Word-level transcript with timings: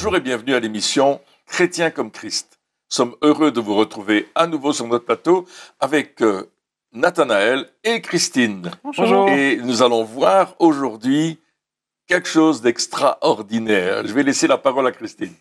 Bonjour 0.00 0.14
et 0.14 0.20
bienvenue 0.20 0.54
à 0.54 0.60
l'émission 0.60 1.20
Chrétien 1.48 1.90
comme 1.90 2.12
Christ. 2.12 2.60
Nous 2.88 2.94
sommes 2.94 3.16
heureux 3.20 3.50
de 3.50 3.58
vous 3.58 3.74
retrouver 3.74 4.28
à 4.36 4.46
nouveau 4.46 4.72
sur 4.72 4.86
notre 4.86 5.04
plateau 5.04 5.44
avec 5.80 6.22
euh, 6.22 6.48
Nathanaël 6.92 7.66
et 7.82 8.00
Christine. 8.00 8.70
Bonjour. 8.84 9.28
Et 9.28 9.56
nous 9.56 9.82
allons 9.82 10.04
voir 10.04 10.54
aujourd'hui 10.60 11.40
quelque 12.06 12.28
chose 12.28 12.62
d'extraordinaire. 12.62 14.06
Je 14.06 14.12
vais 14.12 14.22
laisser 14.22 14.46
la 14.46 14.56
parole 14.56 14.86
à 14.86 14.92
Christine. 14.92 15.34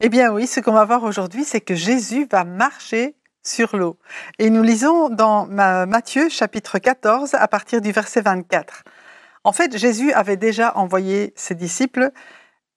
Eh 0.00 0.10
bien 0.10 0.30
oui, 0.30 0.46
ce 0.46 0.60
qu'on 0.60 0.74
va 0.74 0.84
voir 0.84 1.02
aujourd'hui, 1.02 1.44
c'est 1.44 1.62
que 1.62 1.74
Jésus 1.74 2.28
va 2.30 2.44
marcher 2.44 3.14
sur 3.42 3.78
l'eau. 3.78 3.96
Et 4.38 4.50
nous 4.50 4.62
lisons 4.62 5.08
dans 5.08 5.46
Ma- 5.46 5.86
Matthieu 5.86 6.28
chapitre 6.28 6.78
14 6.78 7.32
à 7.32 7.48
partir 7.48 7.80
du 7.80 7.92
verset 7.92 8.20
24. 8.20 8.82
En 9.42 9.52
fait, 9.52 9.74
Jésus 9.78 10.12
avait 10.12 10.36
déjà 10.36 10.76
envoyé 10.76 11.32
ses 11.34 11.54
disciples 11.54 12.10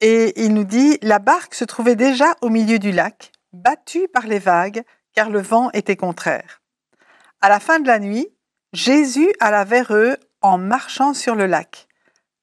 et 0.06 0.34
il 0.44 0.54
nous 0.54 0.66
dit, 0.66 1.00
la 1.02 1.18
barque 1.18 1.54
se 1.54 1.64
trouvait 1.64 1.96
déjà 1.96 2.36
au 2.42 2.50
milieu 2.50 2.78
du 2.78 2.92
lac, 2.92 3.32
battue 3.54 4.10
par 4.10 4.28
les 4.28 4.38
vagues, 4.38 4.84
car 5.14 5.30
le 5.30 5.40
vent 5.42 5.72
était 5.72 5.96
contraire. 5.96 6.62
À 7.40 7.48
la 7.48 7.62
fin 7.62 7.80
de 7.80 7.88
la 7.88 8.00
nuit, 8.00 8.28
Jésus 8.74 9.32
alla 9.40 9.64
vers 9.64 9.94
eux 9.96 10.18
en 10.42 10.58
marchant 10.58 11.14
sur 11.14 11.36
le 11.36 11.46
lac. 11.46 11.88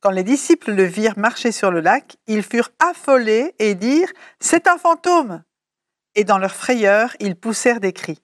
Quand 0.00 0.10
les 0.10 0.22
disciples 0.22 0.72
le 0.72 0.84
virent 0.84 1.18
marcher 1.18 1.52
sur 1.52 1.70
le 1.70 1.80
lac, 1.80 2.16
ils 2.26 2.42
furent 2.42 2.70
affolés 2.78 3.54
et 3.58 3.74
dirent 3.74 4.12
C'est 4.38 4.66
un 4.66 4.78
fantôme 4.78 5.42
Et 6.14 6.24
dans 6.24 6.38
leur 6.38 6.54
frayeur, 6.54 7.14
ils 7.20 7.36
poussèrent 7.36 7.80
des 7.80 7.92
cris. 7.92 8.22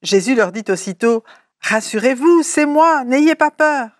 Jésus 0.00 0.34
leur 0.34 0.52
dit 0.52 0.64
aussitôt 0.70 1.24
Rassurez-vous, 1.60 2.42
c'est 2.42 2.64
moi, 2.64 3.04
n'ayez 3.04 3.34
pas 3.34 3.50
peur. 3.50 3.90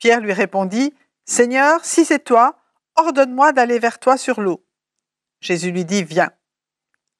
Pierre 0.00 0.18
lui 0.18 0.32
répondit 0.32 0.92
Seigneur, 1.24 1.84
si 1.84 2.04
c'est 2.04 2.24
toi, 2.24 2.56
ordonne-moi 2.96 3.52
d'aller 3.52 3.78
vers 3.78 3.98
toi 3.98 4.16
sur 4.16 4.40
l'eau. 4.40 4.64
Jésus 5.40 5.70
lui 5.70 5.84
dit 5.84 6.04
Viens. 6.04 6.32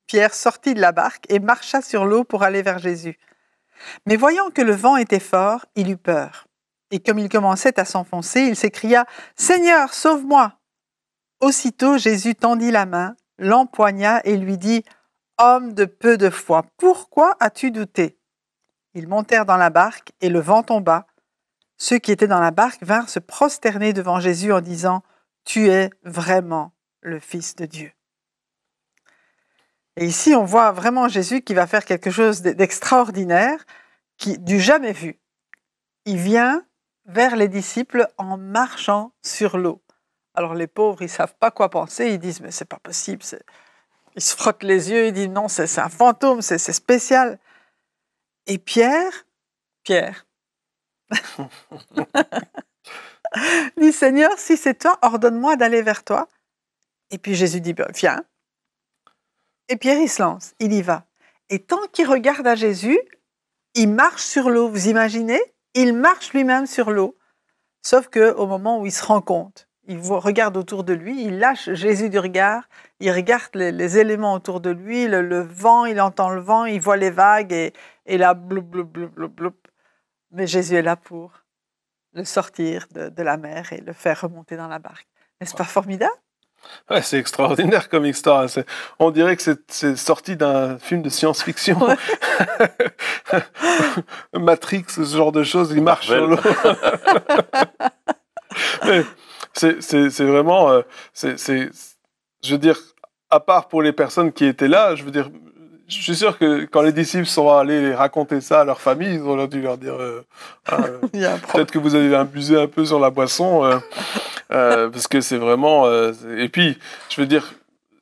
Pierre 0.06 0.34
sortit 0.34 0.75
de 0.75 0.80
la 0.80 0.92
barque 0.92 1.27
et 1.30 1.41
marcha 1.41 1.80
sur 1.80 2.05
l'eau 2.05 2.25
pour 2.25 2.42
aller 2.42 2.62
vers 2.62 2.78
Jésus. 2.78 3.19
Mais 4.06 4.17
voyant 4.17 4.50
que 4.50 4.62
le 4.62 4.75
vent 4.75 4.97
était 4.97 5.20
fort, 5.20 5.67
il 5.75 5.91
eut 5.91 5.97
peur. 5.97 6.47
Et 6.91 7.00
comme 7.00 7.19
il 7.19 7.28
commençait 7.28 7.80
à 7.80 7.84
s'enfoncer, 7.84 8.42
il 8.42 8.56
s'écria 8.56 9.06
Seigneur, 9.36 9.95
sauve-moi 9.95 10.58
Aussitôt 11.41 11.98
Jésus 11.98 12.34
tendit 12.34 12.70
la 12.70 12.86
main, 12.86 13.17
l'empoigna 13.39 14.20
et 14.25 14.36
lui 14.36 14.58
dit 14.58 14.84
Homme 15.39 15.75
de 15.75 15.84
peu 15.84 16.17
de 16.17 16.30
foi, 16.30 16.64
pourquoi 16.77 17.36
as-tu 17.41 17.70
douté? 17.70 18.19
Ils 18.95 19.08
montèrent 19.08 19.47
dans 19.47 19.56
la 19.56 19.70
barque 19.70 20.12
et 20.20 20.28
le 20.28 20.39
vent 20.39 20.62
tomba. 20.62 21.06
Ceux 21.77 21.98
qui 21.98 22.12
étaient 22.12 22.28
dans 22.28 22.41
la 22.41 22.52
barque 22.52 22.84
vinrent 22.84 23.08
se 23.08 23.19
prosterner 23.19 23.92
devant 23.92 24.20
Jésus 24.20 24.52
en 24.52 24.61
disant 24.61 25.02
Tu 25.45 25.69
es 25.69 25.91
vraiment 26.03 26.73
le 27.00 27.20
Fils 27.20 27.56
de 27.56 27.67
Dieu. 27.67 27.92
Et 29.97 30.06
ici, 30.06 30.34
on 30.34 30.45
voit 30.45 30.73
vraiment 30.73 31.09
Jésus 31.09 31.42
qui 31.42 31.55
va 31.55 31.67
faire 31.67 31.84
quelque 31.84 32.11
chose 32.11 32.42
d'extraordinaire, 32.42 33.64
qui, 34.17 34.39
du 34.39 34.59
jamais 34.59 34.92
vu. 34.92 35.20
Il 36.05 36.17
vient 36.17 36.64
vers 37.06 37.36
les 37.36 37.48
disciples 37.48 38.09
en 38.19 38.36
marchant 38.36 39.12
sur 39.23 39.56
l'eau. 39.56 39.83
Alors 40.34 40.55
les 40.55 40.67
pauvres, 40.67 41.03
ils 41.03 41.09
savent 41.09 41.36
pas 41.39 41.51
quoi 41.51 41.70
penser, 41.70 42.08
ils 42.08 42.19
disent 42.19 42.41
mais 42.41 42.51
c'est 42.51 42.64
pas 42.64 42.81
possible, 42.81 43.23
ils 44.17 44.23
se 44.23 44.36
frottent 44.36 44.64
les 44.64 44.91
yeux, 44.91 45.06
ils 45.06 45.12
disent 45.12 45.29
non, 45.29 45.47
c'est 45.48 45.79
un 45.79 45.89
fantôme, 45.89 46.42
c'est 46.42 46.58
spécial. 46.58 47.39
Et 48.47 48.58
Pierre, 48.58 49.27
Pierre, 49.84 50.27
dit 53.77 53.92
Seigneur, 53.92 54.33
si 54.39 54.56
c'est 54.56 54.74
toi, 54.74 54.98
ordonne-moi 55.02 55.56
d'aller 55.56 55.83
vers 55.83 56.05
toi. 56.05 56.28
Et 57.11 57.18
puis 57.18 57.34
Jésus 57.34 57.61
dit 57.61 57.74
Ben, 57.74 57.89
viens. 57.95 58.24
Et 59.68 59.77
Pierre, 59.77 59.98
il 59.98 60.08
se 60.08 60.22
lance, 60.22 60.55
il 60.58 60.72
y 60.72 60.83
va. 60.83 61.06
Et 61.48 61.58
tant 61.58 61.80
qu'il 61.92 62.06
regarde 62.06 62.46
à 62.46 62.55
Jésus, 62.55 62.98
il 63.74 63.89
marche 63.89 64.23
sur 64.23 64.50
l'eau. 64.50 64.68
Vous 64.68 64.89
imaginez? 64.89 65.40
Il 65.74 65.94
marche 65.94 66.33
lui-même 66.33 66.67
sur 66.67 66.90
l'eau. 66.90 67.17
Sauf 67.83 68.08
que 68.08 68.33
au 68.33 68.46
moment 68.46 68.80
où 68.80 68.86
il 68.86 68.92
se 68.92 69.05
rend 69.05 69.20
compte, 69.20 69.68
il 69.86 69.98
regarde 69.98 70.56
autour 70.56 70.84
de 70.84 70.94
lui, 70.94 71.24
il 71.24 71.39
lâche 71.39 71.70
Jésus 71.74 72.08
du 72.08 72.18
regard, 72.18 72.68
il 73.00 73.11
regarde 73.11 73.55
les, 73.55 73.98
éléments 73.98 74.33
autour 74.33 74.61
de 74.61 74.70
lui, 74.70 75.06
le, 75.06 75.20
le 75.20 75.40
vent, 75.40 75.84
il 75.84 76.00
entend 76.00 76.30
le 76.30 76.40
vent, 76.40 76.64
il 76.64 76.80
voit 76.80 76.96
les 76.96 77.11
vagues 77.11 77.52
et, 77.52 77.74
et 78.06 78.17
là, 78.17 78.33
bloup, 78.33 78.62
bloup, 78.62 78.84
bloup, 78.84 79.11
bloup, 79.11 79.28
bloup. 79.28 79.55
Mais 80.30 80.46
Jésus 80.46 80.77
est 80.77 80.83
là 80.83 80.96
pour 80.96 81.43
le 82.14 82.25
sortir 82.25 82.86
de, 82.92 83.08
de 83.08 83.23
la 83.23 83.36
mer 83.36 83.73
et 83.73 83.80
le 83.80 83.92
faire 83.92 84.20
remonter 84.20 84.57
dans 84.57 84.69
la 84.69 84.79
barque. 84.79 85.07
N'est-ce 85.41 85.55
pas 85.55 85.64
formidable? 85.64 86.13
Ouais, 86.89 87.02
c'est 87.02 87.19
extraordinaire 87.19 87.89
comme 87.91 88.07
histoire. 88.07 88.48
C'est- 88.48 88.64
On 88.98 89.11
dirait 89.11 89.36
que 89.36 89.42
c'est- 89.69 89.97
sorti 89.97 90.36
d'un 90.36 90.79
film 90.79 91.03
de 91.03 91.11
science-fiction. 91.11 91.79
Ouais. 91.83 91.97
Matrix, 94.33 94.85
ce 94.89 95.03
genre 95.05 95.33
de 95.33 95.45
choses, 95.45 95.73
il 95.73 95.83
marche 95.83 96.07
sur 96.07 96.27
l'eau. 96.27 96.39
Mais 98.86 99.03
c'est 99.53 100.24
vraiment, 100.24 100.70
euh, 100.70 100.83
c'est- 101.13 101.36
je 102.45 102.53
veux 102.53 102.58
dire, 102.58 102.79
à 103.30 103.41
part 103.41 103.69
pour 103.69 103.83
les 103.83 103.92
personnes 103.92 104.33
qui 104.33 104.45
étaient 104.47 104.69
là, 104.69 104.95
je 104.95 105.03
veux 105.05 105.11
dire, 105.11 105.29
je 105.89 106.00
suis 106.00 106.17
sûr 106.17 106.39
que 106.39 106.64
quand 106.64 106.83
les 106.83 106.92
disciples 106.92 107.27
sont 107.27 107.50
allés 107.50 107.95
raconter 107.95 108.40
ça 108.40 108.61
à 108.61 108.64
leur 108.64 108.80
famille, 108.80 109.14
ils 109.14 109.22
ont 109.22 109.46
dû 109.46 109.61
leur 109.61 109.78
dire, 109.78 109.95
euh, 109.95 110.24
Ah, 110.67 110.78
euh, 111.14 111.36
peut-être 111.52 111.70
que 111.70 111.78
vous 111.78 111.95
avez 111.95 112.14
abusé 112.14 112.61
un 112.61 112.67
peu 112.67 112.84
sur 112.84 112.98
la 112.98 113.11
boisson, 113.11 113.64
euh, 113.64 113.78
euh, 114.52 114.90
parce 114.90 115.08
que 115.08 115.20
c'est 115.20 115.36
vraiment. 115.36 115.86
euh, 115.86 116.12
et 116.39 116.48
puis, 116.48 116.78
je 117.11 117.20
veux 117.20 117.27
dire, 117.27 117.55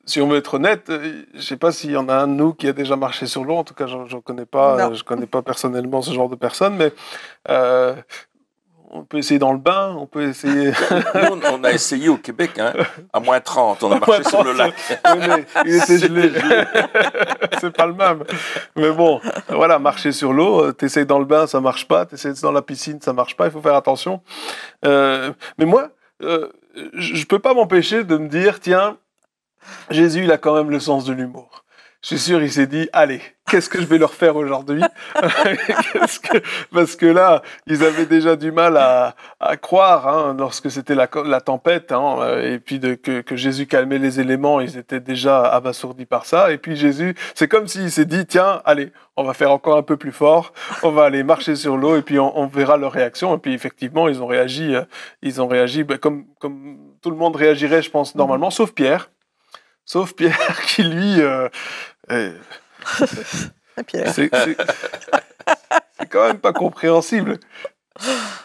si 0.05 0.19
on 0.21 0.27
veut 0.27 0.37
être 0.37 0.55
honnête, 0.55 0.91
je 1.33 1.39
sais 1.41 1.55
pas 1.57 1.71
s'il 1.71 1.91
y 1.91 1.97
en 1.97 2.09
a 2.09 2.15
un 2.15 2.27
de 2.27 2.33
nous 2.33 2.53
qui 2.53 2.67
a 2.67 2.73
déjà 2.73 2.95
marché 2.95 3.25
sur 3.25 3.45
l'eau. 3.45 3.55
En 3.55 3.63
tout 3.63 3.73
cas, 3.73 3.87
j'en 3.87 4.05
j'en 4.05 4.19
connais 4.19 4.45
pas. 4.45 4.89
Non. 4.89 4.93
Je 4.93 5.03
connais 5.03 5.27
pas 5.27 5.41
personnellement 5.41 6.01
ce 6.01 6.11
genre 6.11 6.27
de 6.29 6.35
personne, 6.35 6.75
mais 6.75 6.91
euh, 7.49 7.95
on 8.95 9.03
peut 9.03 9.17
essayer 9.17 9.39
dans 9.39 9.51
le 9.53 9.57
bain, 9.59 9.95
on 9.97 10.05
peut 10.05 10.23
essayer. 10.29 10.71
Nous, 11.15 11.39
on- 11.51 11.63
a 11.63 11.71
essayé 11.71 12.09
au 12.09 12.17
Québec, 12.17 12.59
hein, 12.59 12.73
à 13.11 13.19
moins 13.19 13.39
30, 13.39 13.83
on 13.83 13.91
a 13.91 13.99
marché 13.99 14.23
sur 14.23 14.43
le 14.43 14.53
30, 14.53 14.57
lac. 14.57 14.73
Oui, 15.13 15.27
mais 15.27 15.45
il 15.65 15.75
était 15.81 15.97
gelé. 15.97 16.31
c'est 17.59 17.75
pas 17.75 17.85
le 17.87 17.93
même. 17.93 18.23
Mais 18.75 18.91
bon, 18.91 19.19
voilà, 19.49 19.79
marcher 19.79 20.11
sur 20.11 20.31
l'eau, 20.33 20.65
euh, 20.65 20.71
t'essayes 20.73 21.05
dans 21.05 21.19
le 21.19 21.25
bain, 21.25 21.47
ça 21.47 21.59
marche 21.59 21.87
pas. 21.87 22.05
T'essayes 22.05 22.33
dans 22.41 22.51
la 22.51 22.61
piscine, 22.61 22.99
ça 23.01 23.13
marche 23.13 23.35
pas. 23.35 23.45
Il 23.45 23.51
faut 23.51 23.61
faire 23.61 23.75
attention. 23.75 24.21
Euh, 24.85 25.31
mais 25.57 25.65
moi, 25.65 25.89
euh, 26.21 26.49
je 26.93 27.15
je 27.15 27.25
peux 27.25 27.39
pas 27.39 27.53
m'empêcher 27.53 28.03
de 28.03 28.17
me 28.17 28.27
dire, 28.27 28.59
tiens, 28.59 28.97
Jésus, 29.89 30.23
il 30.25 30.31
a 30.31 30.37
quand 30.37 30.55
même 30.55 30.69
le 30.69 30.79
sens 30.79 31.05
de 31.05 31.13
l'humour. 31.13 31.62
Je 32.03 32.09
suis 32.09 32.19
sûr, 32.19 32.43
il 32.43 32.51
s'est 32.51 32.67
dit, 32.67 32.89
allez, 32.91 33.21
qu'est-ce 33.49 33.69
que 33.69 33.79
je 33.79 33.85
vais 33.85 33.97
leur 33.97 34.13
faire 34.13 34.35
aujourd'hui 34.35 34.83
Parce 36.73 36.97
que 36.97 37.05
là, 37.05 37.41
ils 37.65 37.81
avaient 37.81 38.05
déjà 38.05 38.35
du 38.35 38.51
mal 38.51 38.75
à, 38.75 39.15
croire 39.55 40.09
hein, 40.09 40.35
lorsque 40.37 40.69
c'était 40.69 40.95
la, 40.95 41.07
tempête, 41.07 41.93
hein, 41.93 42.39
et 42.41 42.59
puis 42.59 42.81
que, 42.81 43.35
Jésus 43.37 43.67
calmait 43.67 43.99
les 43.99 44.19
éléments, 44.19 44.59
ils 44.59 44.77
étaient 44.77 44.99
déjà 44.99 45.43
abasourdis 45.45 46.05
par 46.05 46.25
ça. 46.25 46.51
Et 46.51 46.57
puis 46.57 46.75
Jésus, 46.75 47.15
c'est 47.35 47.47
comme 47.47 47.69
s'il 47.69 47.89
s'est 47.89 48.03
dit, 48.03 48.25
tiens, 48.25 48.61
allez, 48.65 48.91
on 49.15 49.23
va 49.23 49.33
faire 49.33 49.53
encore 49.53 49.77
un 49.77 49.83
peu 49.83 49.95
plus 49.95 50.11
fort, 50.11 50.51
on 50.81 50.91
va 50.91 51.05
aller 51.05 51.23
marcher 51.23 51.55
sur 51.55 51.77
l'eau, 51.77 51.95
et 51.95 52.01
puis 52.01 52.19
on, 52.19 52.47
verra 52.47 52.75
leur 52.75 52.91
réaction. 52.91 53.33
Et 53.33 53.37
puis 53.37 53.53
effectivement, 53.53 54.09
ils 54.09 54.21
ont 54.21 54.27
réagi, 54.27 54.75
euh, 54.75 54.83
ils 55.21 55.41
ont 55.41 55.47
réagi 55.47 55.85
comme, 56.01 56.25
comme 56.41 56.79
tout 57.01 57.11
le 57.11 57.15
monde 57.15 57.37
réagirait, 57.37 57.81
je 57.81 57.91
pense, 57.91 58.13
normalement, 58.13 58.49
sauf 58.49 58.73
Pierre. 58.73 59.09
Sauf 59.85 60.13
Pierre 60.13 60.61
qui, 60.67 60.83
lui... 60.83 61.21
euh, 61.21 61.47
euh, 62.11 62.37
Pierre. 63.87 64.13
c'est 64.13 64.29
c'est- 64.33 64.57
c'est 65.99 66.05
quand 66.09 66.27
même 66.27 66.39
pas 66.39 66.53
compréhensible. 66.53 67.39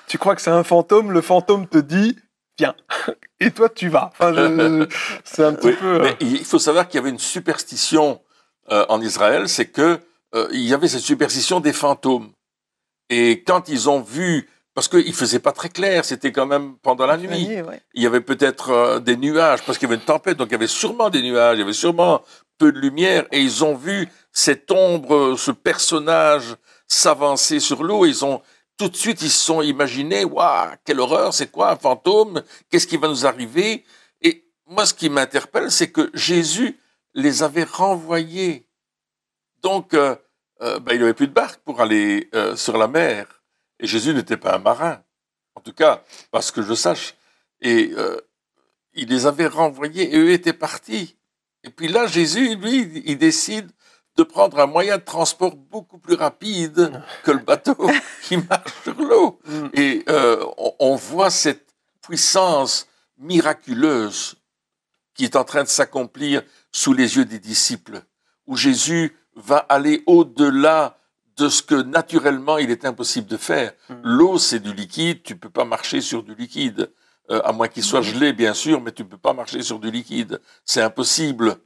Tu 0.06 0.18
crois 0.18 0.34
que 0.34 0.42
c'est 0.42 0.50
un 0.50 0.64
fantôme, 0.64 1.12
le 1.12 1.20
fantôme 1.20 1.66
te 1.66 1.78
dit 1.78 2.18
viens, 2.58 2.74
et 3.40 3.50
toi 3.50 3.68
tu 3.68 3.88
vas. 3.88 4.10
Enfin, 4.12 4.32
je- 4.34 4.86
je- 4.90 5.16
c'est 5.24 5.44
un 5.44 5.52
petit 5.54 5.68
Oui, 5.68 5.76
peu. 5.80 5.94
euh, 5.96 6.00
mais 6.02 6.16
il 6.20 6.44
faut 6.44 6.58
savoir 6.58 6.88
qu'il 6.88 6.98
y 6.98 7.00
avait 7.00 7.10
une 7.10 7.18
superstition 7.18 8.20
euh, 8.70 8.84
en 8.88 9.00
Israël, 9.00 9.48
c'est 9.48 9.66
que 9.66 10.00
euh, 10.34 10.48
il 10.52 10.60
y 10.60 10.74
avait 10.74 10.88
cette 10.88 11.00
superstition 11.00 11.60
des 11.60 11.72
fantômes. 11.72 12.32
Et 13.10 13.42
quand 13.44 13.68
ils 13.70 13.88
ont 13.88 14.02
vu, 14.02 14.48
parce 14.78 14.86
qu'il 14.86 15.12
faisait 15.12 15.40
pas 15.40 15.50
très 15.50 15.70
clair, 15.70 16.04
c'était 16.04 16.30
quand 16.30 16.46
même 16.46 16.76
pendant 16.76 17.04
la 17.04 17.16
nuit. 17.16 17.48
nuit, 17.48 17.62
ouais. 17.62 17.82
Il 17.94 18.02
y 18.04 18.06
avait 18.06 18.20
peut-être 18.20 18.70
euh, 18.70 19.00
des 19.00 19.16
nuages, 19.16 19.64
parce 19.64 19.76
qu'il 19.76 19.88
y 19.88 19.90
avait 19.90 20.00
une 20.00 20.06
tempête, 20.06 20.36
donc 20.36 20.50
il 20.50 20.52
y 20.52 20.54
avait 20.54 20.68
sûrement 20.68 21.10
des 21.10 21.20
nuages, 21.20 21.56
il 21.56 21.62
y 21.62 21.64
avait 21.64 21.72
sûrement 21.72 22.22
peu 22.58 22.70
de 22.70 22.78
lumière, 22.78 23.26
et 23.32 23.40
ils 23.40 23.64
ont 23.64 23.74
vu 23.74 24.08
cette 24.30 24.70
ombre, 24.70 25.16
euh, 25.16 25.36
ce 25.36 25.50
personnage 25.50 26.54
s'avancer 26.86 27.58
sur 27.58 27.82
l'eau, 27.82 28.06
ils 28.06 28.24
ont 28.24 28.40
tout 28.76 28.88
de 28.88 28.94
suite, 28.94 29.20
ils 29.20 29.30
se 29.30 29.46
sont 29.46 29.62
imaginés, 29.62 30.24
waouh, 30.24 30.70
quelle 30.84 31.00
horreur, 31.00 31.34
c'est 31.34 31.50
quoi 31.50 31.72
un 31.72 31.76
fantôme 31.76 32.44
Qu'est-ce 32.70 32.86
qui 32.86 32.98
va 32.98 33.08
nous 33.08 33.26
arriver? 33.26 33.84
Et 34.22 34.44
moi, 34.64 34.86
ce 34.86 34.94
qui 34.94 35.10
m'interpelle, 35.10 35.72
c'est 35.72 35.90
que 35.90 36.08
Jésus 36.14 36.78
les 37.14 37.42
avait 37.42 37.64
renvoyés. 37.64 38.68
Donc, 39.60 39.94
euh, 39.94 40.14
euh, 40.62 40.78
ben, 40.78 40.92
il 40.92 40.98
n'y 40.98 41.02
avait 41.02 41.14
plus 41.14 41.26
de 41.26 41.32
barque 41.32 41.60
pour 41.64 41.80
aller 41.80 42.28
euh, 42.36 42.54
sur 42.54 42.78
la 42.78 42.86
mer. 42.86 43.37
Et 43.80 43.86
Jésus 43.86 44.14
n'était 44.14 44.36
pas 44.36 44.54
un 44.54 44.58
marin. 44.58 45.02
En 45.54 45.60
tout 45.60 45.72
cas, 45.72 46.02
parce 46.30 46.50
que 46.50 46.62
je 46.62 46.74
sache. 46.74 47.14
Et 47.60 47.92
euh, 47.96 48.20
il 48.94 49.08
les 49.08 49.26
avait 49.26 49.46
renvoyés 49.46 50.14
et 50.14 50.18
eux 50.18 50.30
étaient 50.30 50.52
partis. 50.52 51.16
Et 51.64 51.70
puis 51.70 51.88
là, 51.88 52.06
Jésus, 52.06 52.54
lui, 52.56 53.02
il 53.04 53.18
décide 53.18 53.70
de 54.16 54.24
prendre 54.24 54.58
un 54.58 54.66
moyen 54.66 54.98
de 54.98 55.02
transport 55.02 55.54
beaucoup 55.54 55.98
plus 55.98 56.14
rapide 56.14 57.02
que 57.22 57.30
le 57.30 57.38
bateau 57.38 57.76
qui 58.22 58.36
marche 58.36 58.72
sur 58.82 59.00
l'eau. 59.00 59.38
Mm. 59.44 59.68
Et 59.74 60.04
euh, 60.08 60.44
on, 60.80 60.96
voit 60.96 61.30
cette 61.30 61.74
puissance 62.02 62.88
miraculeuse 63.16 64.34
qui 65.14 65.24
est 65.24 65.36
en 65.36 65.44
train 65.44 65.62
de 65.62 65.68
s'accomplir 65.68 66.42
sous 66.72 66.92
les 66.92 67.16
yeux 67.16 67.24
des 67.24 67.38
disciples, 67.38 68.02
où 68.46 68.56
Jésus 68.56 69.16
va 69.36 69.58
aller 69.58 70.02
au-delà 70.06 70.98
de 71.38 71.48
ce 71.48 71.62
que 71.62 71.76
naturellement 71.76 72.58
il 72.58 72.70
est 72.70 72.84
impossible 72.84 73.26
de 73.28 73.36
faire. 73.36 73.72
Mm. 73.88 73.94
L'eau, 74.02 74.38
c'est 74.38 74.60
du 74.60 74.72
liquide, 74.72 75.22
tu 75.22 75.36
peux 75.36 75.50
pas 75.50 75.64
marcher 75.64 76.00
sur 76.00 76.22
du 76.22 76.34
liquide, 76.34 76.90
euh, 77.30 77.40
à 77.44 77.52
moins 77.52 77.68
qu'il 77.68 77.84
soit 77.84 78.02
gelé, 78.02 78.32
bien 78.32 78.54
sûr, 78.54 78.80
mais 78.80 78.92
tu 78.92 79.04
peux 79.04 79.18
pas 79.18 79.32
marcher 79.32 79.62
sur 79.62 79.78
du 79.78 79.90
liquide. 79.90 80.40
C'est 80.64 80.82
impossible. 80.82 81.56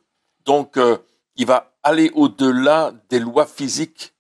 Donc, 0.45 0.77
euh, 0.77 0.99
il 1.37 1.47
va 1.47 1.75
aller 1.83 2.11
au-delà 2.15 2.93
des 3.09 3.19
lois 3.19 3.47
physiques 3.47 4.15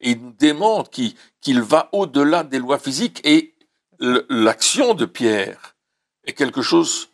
et 0.00 0.12
il 0.12 0.20
nous 0.20 0.32
démontre 0.32 0.90
qu'il 0.90 1.62
va 1.62 1.88
au-delà 1.92 2.42
des 2.42 2.58
lois 2.58 2.78
physiques 2.78 3.20
et 3.24 3.54
l'action 4.00 4.94
de 4.94 5.04
Pierre 5.04 5.76
est 6.24 6.32
quelque 6.32 6.62
chose 6.62 7.10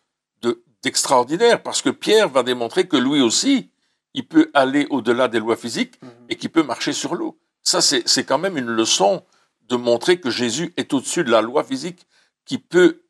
d'extraordinaire 0.82 1.62
parce 1.62 1.82
que 1.82 1.90
Pierre 1.90 2.28
va 2.28 2.42
démontrer 2.42 2.88
que 2.88 2.96
lui 2.96 3.20
aussi, 3.20 3.70
il 4.14 4.26
peut 4.26 4.50
aller 4.54 4.86
au-delà 4.90 5.28
des 5.28 5.38
lois 5.38 5.56
physiques 5.56 6.00
mhm. 6.02 6.10
et 6.30 6.36
qu'il 6.36 6.50
peut 6.50 6.62
marcher 6.62 6.92
sur 6.92 7.14
l'eau. 7.14 7.38
Ça, 7.70 7.80
c'est 7.80 8.24
quand 8.24 8.38
même 8.38 8.58
une 8.58 8.72
leçon 8.72 9.24
de 9.68 9.76
montrer 9.76 10.18
que 10.18 10.28
Jésus 10.28 10.74
est 10.76 10.92
au-dessus 10.92 11.22
de 11.22 11.30
la 11.30 11.40
loi 11.40 11.62
physique 11.62 12.04
qui 12.44 12.58
peut 12.58 13.04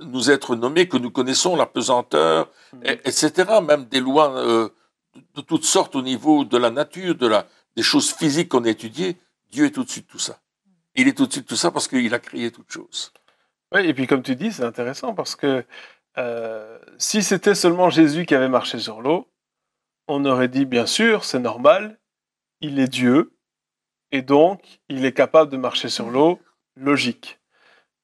nous 0.00 0.30
être 0.30 0.56
nommée, 0.56 0.88
que 0.88 0.96
nous 0.96 1.10
connaissons 1.10 1.54
la 1.54 1.66
pesanteur, 1.66 2.50
mhm. 2.72 2.80
etc. 3.04 3.60
Même 3.62 3.84
des 3.84 4.00
lois 4.00 4.34
euh, 4.38 4.70
de 5.34 5.42
toutes 5.42 5.66
sortes 5.66 5.96
au 5.96 6.00
niveau 6.00 6.46
de 6.46 6.56
la 6.56 6.70
nature, 6.70 7.14
de 7.14 7.26
la, 7.26 7.46
des 7.76 7.82
choses 7.82 8.10
physiques 8.10 8.48
qu'on 8.48 8.64
a 8.64 8.70
étudiées, 8.70 9.18
Dieu 9.50 9.66
est 9.66 9.76
au-dessus 9.76 10.00
de 10.00 10.06
tout 10.06 10.18
ça. 10.18 10.40
Il 10.94 11.06
est 11.06 11.20
au-dessus 11.20 11.42
de 11.42 11.46
tout 11.46 11.56
ça 11.56 11.70
parce 11.70 11.86
qu'il 11.86 12.14
a 12.14 12.18
créé 12.18 12.50
toutes 12.50 12.72
choses. 12.72 13.12
Oui, 13.74 13.82
et 13.82 13.92
puis 13.92 14.06
comme 14.06 14.22
tu 14.22 14.34
dis, 14.34 14.50
c'est 14.50 14.64
intéressant 14.64 15.12
parce 15.12 15.36
que 15.36 15.62
euh, 16.16 16.78
si 16.96 17.22
c'était 17.22 17.54
seulement 17.54 17.90
Jésus 17.90 18.24
qui 18.24 18.34
avait 18.34 18.48
marché 18.48 18.78
sur 18.78 19.02
l'eau, 19.02 19.28
on 20.08 20.24
aurait 20.24 20.48
dit, 20.48 20.64
bien 20.64 20.86
sûr, 20.86 21.26
c'est 21.26 21.38
normal, 21.38 22.00
il 22.62 22.78
est 22.80 22.88
Dieu, 22.88 23.36
et 24.12 24.22
donc 24.22 24.80
il 24.88 25.04
est 25.04 25.12
capable 25.12 25.50
de 25.50 25.56
marcher 25.56 25.88
sur 25.88 26.10
l'eau, 26.10 26.40
logique. 26.76 27.40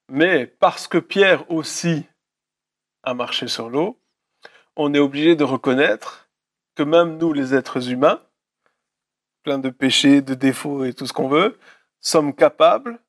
Mais 0.08 0.46
parce 0.46 0.86
que 0.86 0.98
Pierre 0.98 1.50
aussi 1.50 2.04
a 3.02 3.14
marché 3.14 3.48
sur 3.48 3.68
l'eau, 3.68 4.00
on 4.76 4.94
est 4.94 4.98
obligé 4.98 5.36
de 5.36 5.44
reconnaître 5.44 6.28
que 6.74 6.82
même 6.82 7.16
nous, 7.16 7.32
les 7.32 7.54
êtres 7.54 7.90
humains, 7.90 8.22
pleins 9.42 9.58
de 9.58 9.70
péchés, 9.70 10.20
de 10.20 10.34
défauts 10.34 10.84
et 10.84 10.92
tout 10.92 11.06
ce 11.06 11.12
qu'on 11.12 11.28
veut, 11.28 11.58
sommes 12.00 12.34
capables, 12.34 13.00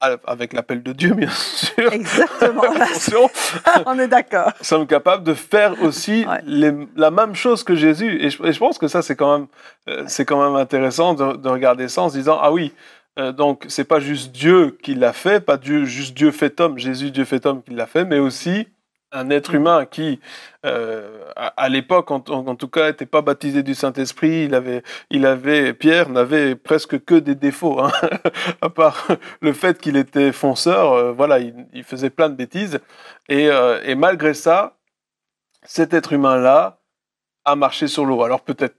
avec 0.00 0.52
l'appel 0.52 0.82
de 0.82 0.92
Dieu 0.92 1.14
bien 1.14 1.30
sûr, 1.30 1.92
exactement, 1.92 2.62
on 3.86 3.98
est 3.98 4.08
d'accord, 4.08 4.52
sommes 4.60 4.86
capables 4.86 5.24
de 5.24 5.34
faire 5.34 5.82
aussi 5.82 6.26
la 6.46 7.10
même 7.10 7.34
chose 7.34 7.64
que 7.64 7.74
Jésus. 7.74 8.22
Et 8.22 8.30
je, 8.30 8.58
pense 8.58 8.78
que 8.78 8.88
ça, 8.88 9.02
c'est 9.02 9.16
quand 9.16 9.38
même, 9.38 9.46
euh, 9.88 10.04
c'est 10.06 10.24
quand 10.24 10.42
même 10.42 10.56
intéressant 10.56 11.14
de, 11.14 11.48
regarder 11.48 11.88
ça 11.88 12.02
en 12.02 12.08
se 12.08 12.16
disant, 12.16 12.38
ah 12.40 12.52
oui, 12.52 12.72
euh, 13.18 13.32
donc 13.32 13.64
c'est 13.68 13.84
pas 13.84 14.00
juste 14.00 14.32
Dieu 14.32 14.76
qui 14.82 14.94
l'a 14.94 15.12
fait, 15.12 15.40
pas 15.40 15.56
Dieu, 15.56 15.84
juste 15.84 16.16
Dieu 16.16 16.30
fait 16.30 16.60
homme, 16.60 16.78
Jésus 16.78 17.10
Dieu 17.10 17.24
fait 17.24 17.46
homme 17.46 17.62
qui 17.62 17.72
l'a 17.74 17.86
fait, 17.86 18.04
mais 18.04 18.18
aussi 18.18 18.66
un 19.14 19.30
être 19.30 19.54
humain 19.54 19.86
qui, 19.86 20.20
euh, 20.66 21.30
à, 21.36 21.68
l'époque, 21.68 22.10
en, 22.10 22.20
tout 22.20 22.68
cas, 22.68 22.88
n'était 22.88 23.06
pas 23.06 23.22
baptisé 23.22 23.62
du 23.62 23.74
Saint-Esprit. 23.74 24.44
Il 24.44 24.54
avait, 24.54 24.82
il 25.08 25.24
avait, 25.24 25.72
Pierre 25.72 26.10
n'avait 26.10 26.56
presque 26.56 27.02
que 27.04 27.14
des 27.14 27.36
défauts, 27.36 27.80
hein. 27.80 27.92
à 28.60 28.68
part 28.68 29.06
le 29.40 29.52
fait 29.52 29.80
qu'il 29.80 29.96
était 29.96 30.32
fonceur. 30.32 30.92
Euh, 30.92 31.12
voilà, 31.12 31.38
il, 31.38 31.84
faisait 31.84 32.10
plein 32.10 32.28
de 32.28 32.34
bêtises. 32.34 32.80
Euh, 33.30 33.80
et, 33.84 33.94
malgré 33.94 34.34
ça, 34.34 34.76
cet 35.62 35.94
être 35.94 36.12
humain-là 36.12 36.80
a 37.44 37.56
marché 37.56 37.86
sur 37.86 38.04
l'eau. 38.04 38.22
Alors 38.22 38.40
peut-être 38.40 38.76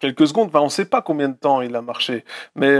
quelques 0.00 0.28
secondes, 0.28 0.50
on 0.54 0.64
ne 0.64 0.68
sait 0.68 0.84
pas 0.84 1.00
combien 1.00 1.28
de 1.28 1.36
temps 1.36 1.60
il 1.60 1.74
a 1.74 1.82
marché, 1.82 2.24
mais 2.54 2.76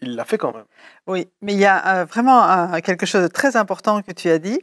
il 0.00 0.16
l'a 0.16 0.24
fait 0.24 0.38
quand 0.38 0.52
même. 0.52 0.64
Oui, 1.06 1.28
mais 1.40 1.54
il 1.54 1.58
y 1.58 1.66
a 1.66 2.04
vraiment 2.04 2.70
quelque 2.80 3.06
chose 3.06 3.22
de 3.22 3.28
très 3.28 3.56
important 3.56 4.02
que 4.02 4.12
tu 4.12 4.28
as 4.28 4.38
dit 4.38 4.60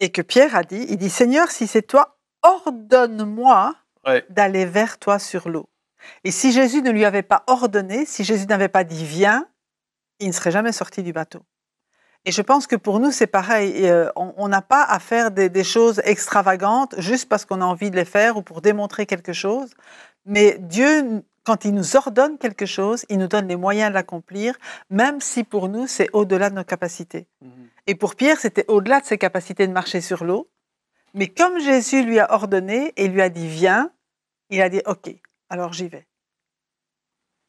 et 0.00 0.10
que 0.10 0.22
Pierre 0.22 0.56
a 0.56 0.62
dit, 0.62 0.86
il 0.88 0.96
dit, 0.96 1.10
Seigneur, 1.10 1.50
si 1.50 1.66
c'est 1.66 1.82
toi, 1.82 2.18
ordonne-moi 2.42 3.74
d'aller 4.28 4.66
vers 4.66 4.98
toi 4.98 5.18
sur 5.18 5.48
l'eau. 5.48 5.68
Et 6.24 6.30
si 6.30 6.52
Jésus 6.52 6.82
ne 6.82 6.90
lui 6.90 7.04
avait 7.04 7.22
pas 7.22 7.44
ordonné, 7.46 8.04
si 8.04 8.24
Jésus 8.24 8.46
n'avait 8.46 8.68
pas 8.68 8.84
dit 8.84 9.04
viens, 9.04 9.48
il 10.20 10.28
ne 10.28 10.32
serait 10.32 10.50
jamais 10.50 10.72
sorti 10.72 11.02
du 11.02 11.12
bateau. 11.12 11.40
Et 12.26 12.32
je 12.32 12.42
pense 12.42 12.66
que 12.66 12.76
pour 12.76 13.00
nous, 13.00 13.10
c'est 13.10 13.26
pareil. 13.26 13.86
Euh, 13.86 14.10
on 14.16 14.48
n'a 14.48 14.62
pas 14.62 14.82
à 14.82 14.98
faire 14.98 15.30
des, 15.30 15.50
des, 15.50 15.64
choses 15.64 16.00
extravagantes 16.04 16.94
juste 16.98 17.28
parce 17.28 17.44
qu'on 17.44 17.60
a 17.60 17.66
envie 17.66 17.90
de 17.90 17.96
les 17.96 18.06
faire 18.06 18.38
ou 18.38 18.42
pour 18.42 18.62
démontrer 18.62 19.04
quelque 19.04 19.34
chose. 19.34 19.74
Mais 20.24 20.56
Dieu, 20.58 21.22
quand 21.44 21.64
il 21.64 21.74
nous 21.74 21.96
ordonne 21.96 22.38
quelque 22.38 22.66
chose, 22.66 23.04
il 23.08 23.18
nous 23.18 23.28
donne 23.28 23.46
les 23.46 23.56
moyens 23.56 23.90
de 23.90 23.94
l'accomplir, 23.94 24.56
même 24.90 25.20
si 25.20 25.44
pour 25.44 25.68
nous, 25.68 25.86
c'est 25.86 26.08
au-delà 26.12 26.50
de 26.50 26.56
nos 26.56 26.64
capacités. 26.64 27.28
Mhm. 27.42 27.50
Et 27.86 27.94
pour 27.94 28.16
Pierre, 28.16 28.38
c'était 28.40 28.64
au-delà 28.68 29.00
de 29.00 29.06
ses 29.06 29.18
capacités 29.18 29.66
de 29.66 29.72
marcher 29.72 30.00
sur 30.00 30.24
l'eau. 30.24 30.48
Mais 31.12 31.28
comme 31.28 31.60
Jésus 31.60 32.02
lui 32.02 32.18
a 32.18 32.32
ordonné 32.32 32.92
et 32.96 33.08
lui 33.08 33.22
a 33.22 33.28
dit 33.28 33.46
viens, 33.46 33.90
il 34.50 34.60
a 34.62 34.68
dit 34.68 34.80
ok, 34.86 35.14
alors 35.48 35.72
j'y 35.72 35.88
vais. 35.88 36.06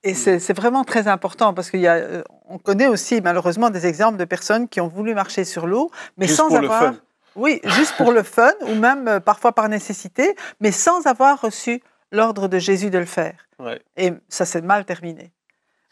Et 0.03 0.13
mm. 0.13 0.39
c'est 0.39 0.53
vraiment 0.53 0.83
très 0.83 1.07
important 1.07 1.53
parce 1.53 1.71
qu'on 1.71 1.83
euh, 1.83 2.21
connaît 2.63 2.87
aussi 2.87 3.21
malheureusement 3.21 3.71
des 3.71 3.87
exemples 3.87 4.17
de 4.17 4.25
personnes 4.25 4.69
qui 4.69 4.79
ont 4.79 4.87
voulu 4.87 5.15
marcher 5.15 5.43
sur 5.43 5.65
l'eau, 5.67 5.89
mais 6.17 6.27
sans 6.27 6.53
avoir. 6.55 6.93
Oui, 7.35 7.59
juste 7.65 7.97
pour 7.97 8.13
le 8.13 8.23
fun 8.23 8.53
ou 8.61 8.75
même 8.75 9.09
euh, 9.09 9.19
parfois 9.19 9.51
par 9.51 9.67
nécessité, 9.67 10.35
mais 10.61 10.71
sans 10.71 11.05
avoir 11.05 11.41
reçu 11.41 11.81
l'ordre 12.11 12.47
de 12.47 12.59
Jésus 12.59 12.89
de 12.89 12.97
le 12.97 13.05
faire. 13.05 13.47
Et 13.95 14.13
ça 14.29 14.45
s'est 14.45 14.61
mal 14.61 14.85
terminé. 14.85 15.31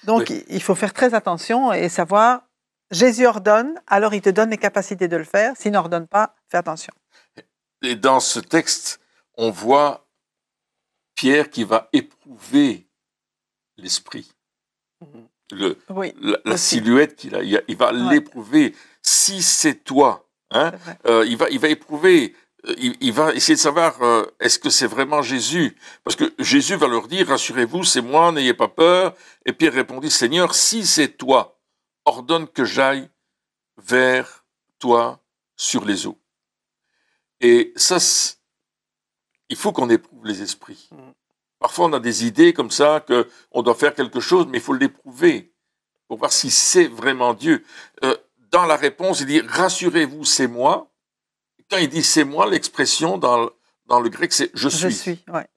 Donc 0.06 0.30
il 0.30 0.62
faut 0.62 0.76
faire 0.76 0.94
très 0.94 1.14
attention 1.14 1.72
et 1.72 1.90
savoir 1.90 2.44
Jésus 2.92 3.26
ordonne, 3.26 3.80
alors 3.88 4.14
il 4.14 4.22
te 4.22 4.30
donne 4.30 4.52
les 4.52 4.58
capacités 4.58 5.08
de 5.08 5.18
le 5.18 5.24
faire. 5.24 5.56
S'il 5.58 5.72
n'ordonne 5.72 6.08
pas, 6.08 6.36
fais 6.48 6.58
attention. 6.58 6.94
Et 7.82 7.96
dans 7.96 8.20
ce 8.20 8.40
texte, 8.40 9.00
on 9.36 9.50
voit 9.50 10.08
Pierre 11.16 11.50
qui 11.50 11.64
va 11.64 11.90
éprouver 11.92 12.88
l'esprit. 13.78 14.32
Mhm. 15.02 15.76
la, 16.46 16.58
silhouette 16.58 17.16
qu'il 17.16 17.36
a, 17.36 17.42
il 17.44 17.76
va 17.76 17.92
l'éprouver. 17.92 18.76
Si 19.02 19.42
c'est 19.42 19.84
toi, 19.84 20.30
hein, 20.52 20.72
euh, 21.06 21.26
il, 21.28 21.36
va, 21.36 21.50
il 21.50 21.60
va 21.60 21.68
éprouver, 21.68 22.36
euh, 22.68 22.76
il, 22.78 23.12
va 23.12 23.34
essayer 23.34 23.56
de 23.56 23.60
savoir 23.60 24.02
euh, 24.02 24.26
est-ce 24.40 24.60
que 24.60 24.70
c'est 24.70 24.88
vraiment 24.88 25.22
Jésus? 25.22 25.78
Parce 26.04 26.16
que 26.16 26.34
Jésus 26.40 26.76
va 26.76 26.88
leur 26.88 27.08
dire, 27.08 27.28
rassurez-vous, 27.28 27.84
c'est 27.84 28.02
moi, 28.02 28.32
n'ayez 28.32 28.54
pas 28.54 28.68
peur. 28.68 29.16
Et 29.46 29.54
Pierre 29.54 29.74
répondit, 29.74 30.10
Seigneur, 30.10 30.56
si 30.56 30.86
c'est 30.86 31.18
toi, 31.18 31.60
ordonne 32.06 32.48
que 32.48 32.64
j'aille 32.64 33.10
vers 33.78 34.46
toi 34.80 35.20
sur 35.56 35.86
les 35.86 36.08
eaux. 36.08 36.18
Et 37.42 37.74
ça, 37.76 37.98
il 39.50 39.58
faut 39.58 39.74
qu'on 39.74 39.90
éprouve 39.90 40.26
les 40.26 40.42
esprits. 40.42 40.90
Mm. 40.92 41.12
Parfois, 41.60 41.86
on 41.86 41.94
a 41.94 42.00
des 42.00 42.26
idées 42.26 42.54
comme 42.54 42.72
ça, 42.72 43.06
qu'on 43.08 43.62
doit 43.62 43.76
faire 43.76 43.94
quelque 43.94 44.20
chose, 44.20 44.48
mais 44.50 44.58
il 44.58 44.64
faut 44.64 44.74
l'éprouver 44.74 45.54
pour 46.08 46.18
voir 46.18 46.32
si 46.32 46.52
c'est 46.52 46.88
vraiment 46.88 47.34
Dieu. 47.34 47.64
Euh, 48.04 48.16
dans 48.52 48.66
la 48.66 48.76
réponse, 48.76 49.22
il 49.22 49.28
dit 49.28 49.42
Rassurez-vous, 49.42 50.26
c'est 50.26 50.48
moi. 50.48 50.93
Quand 51.74 51.80
il 51.80 51.90
dit 51.90 52.04
c'est 52.04 52.24
moi, 52.24 52.48
l'expression 52.48 53.18
dans, 53.18 53.50
dans 53.88 54.00
le 54.00 54.10
grec, 54.10 54.32
c'est 54.32 54.52
je 54.54 54.70
suis. 54.70 54.92
Je 54.92 54.96
suis, 54.96 55.20
ouais. 55.34 55.48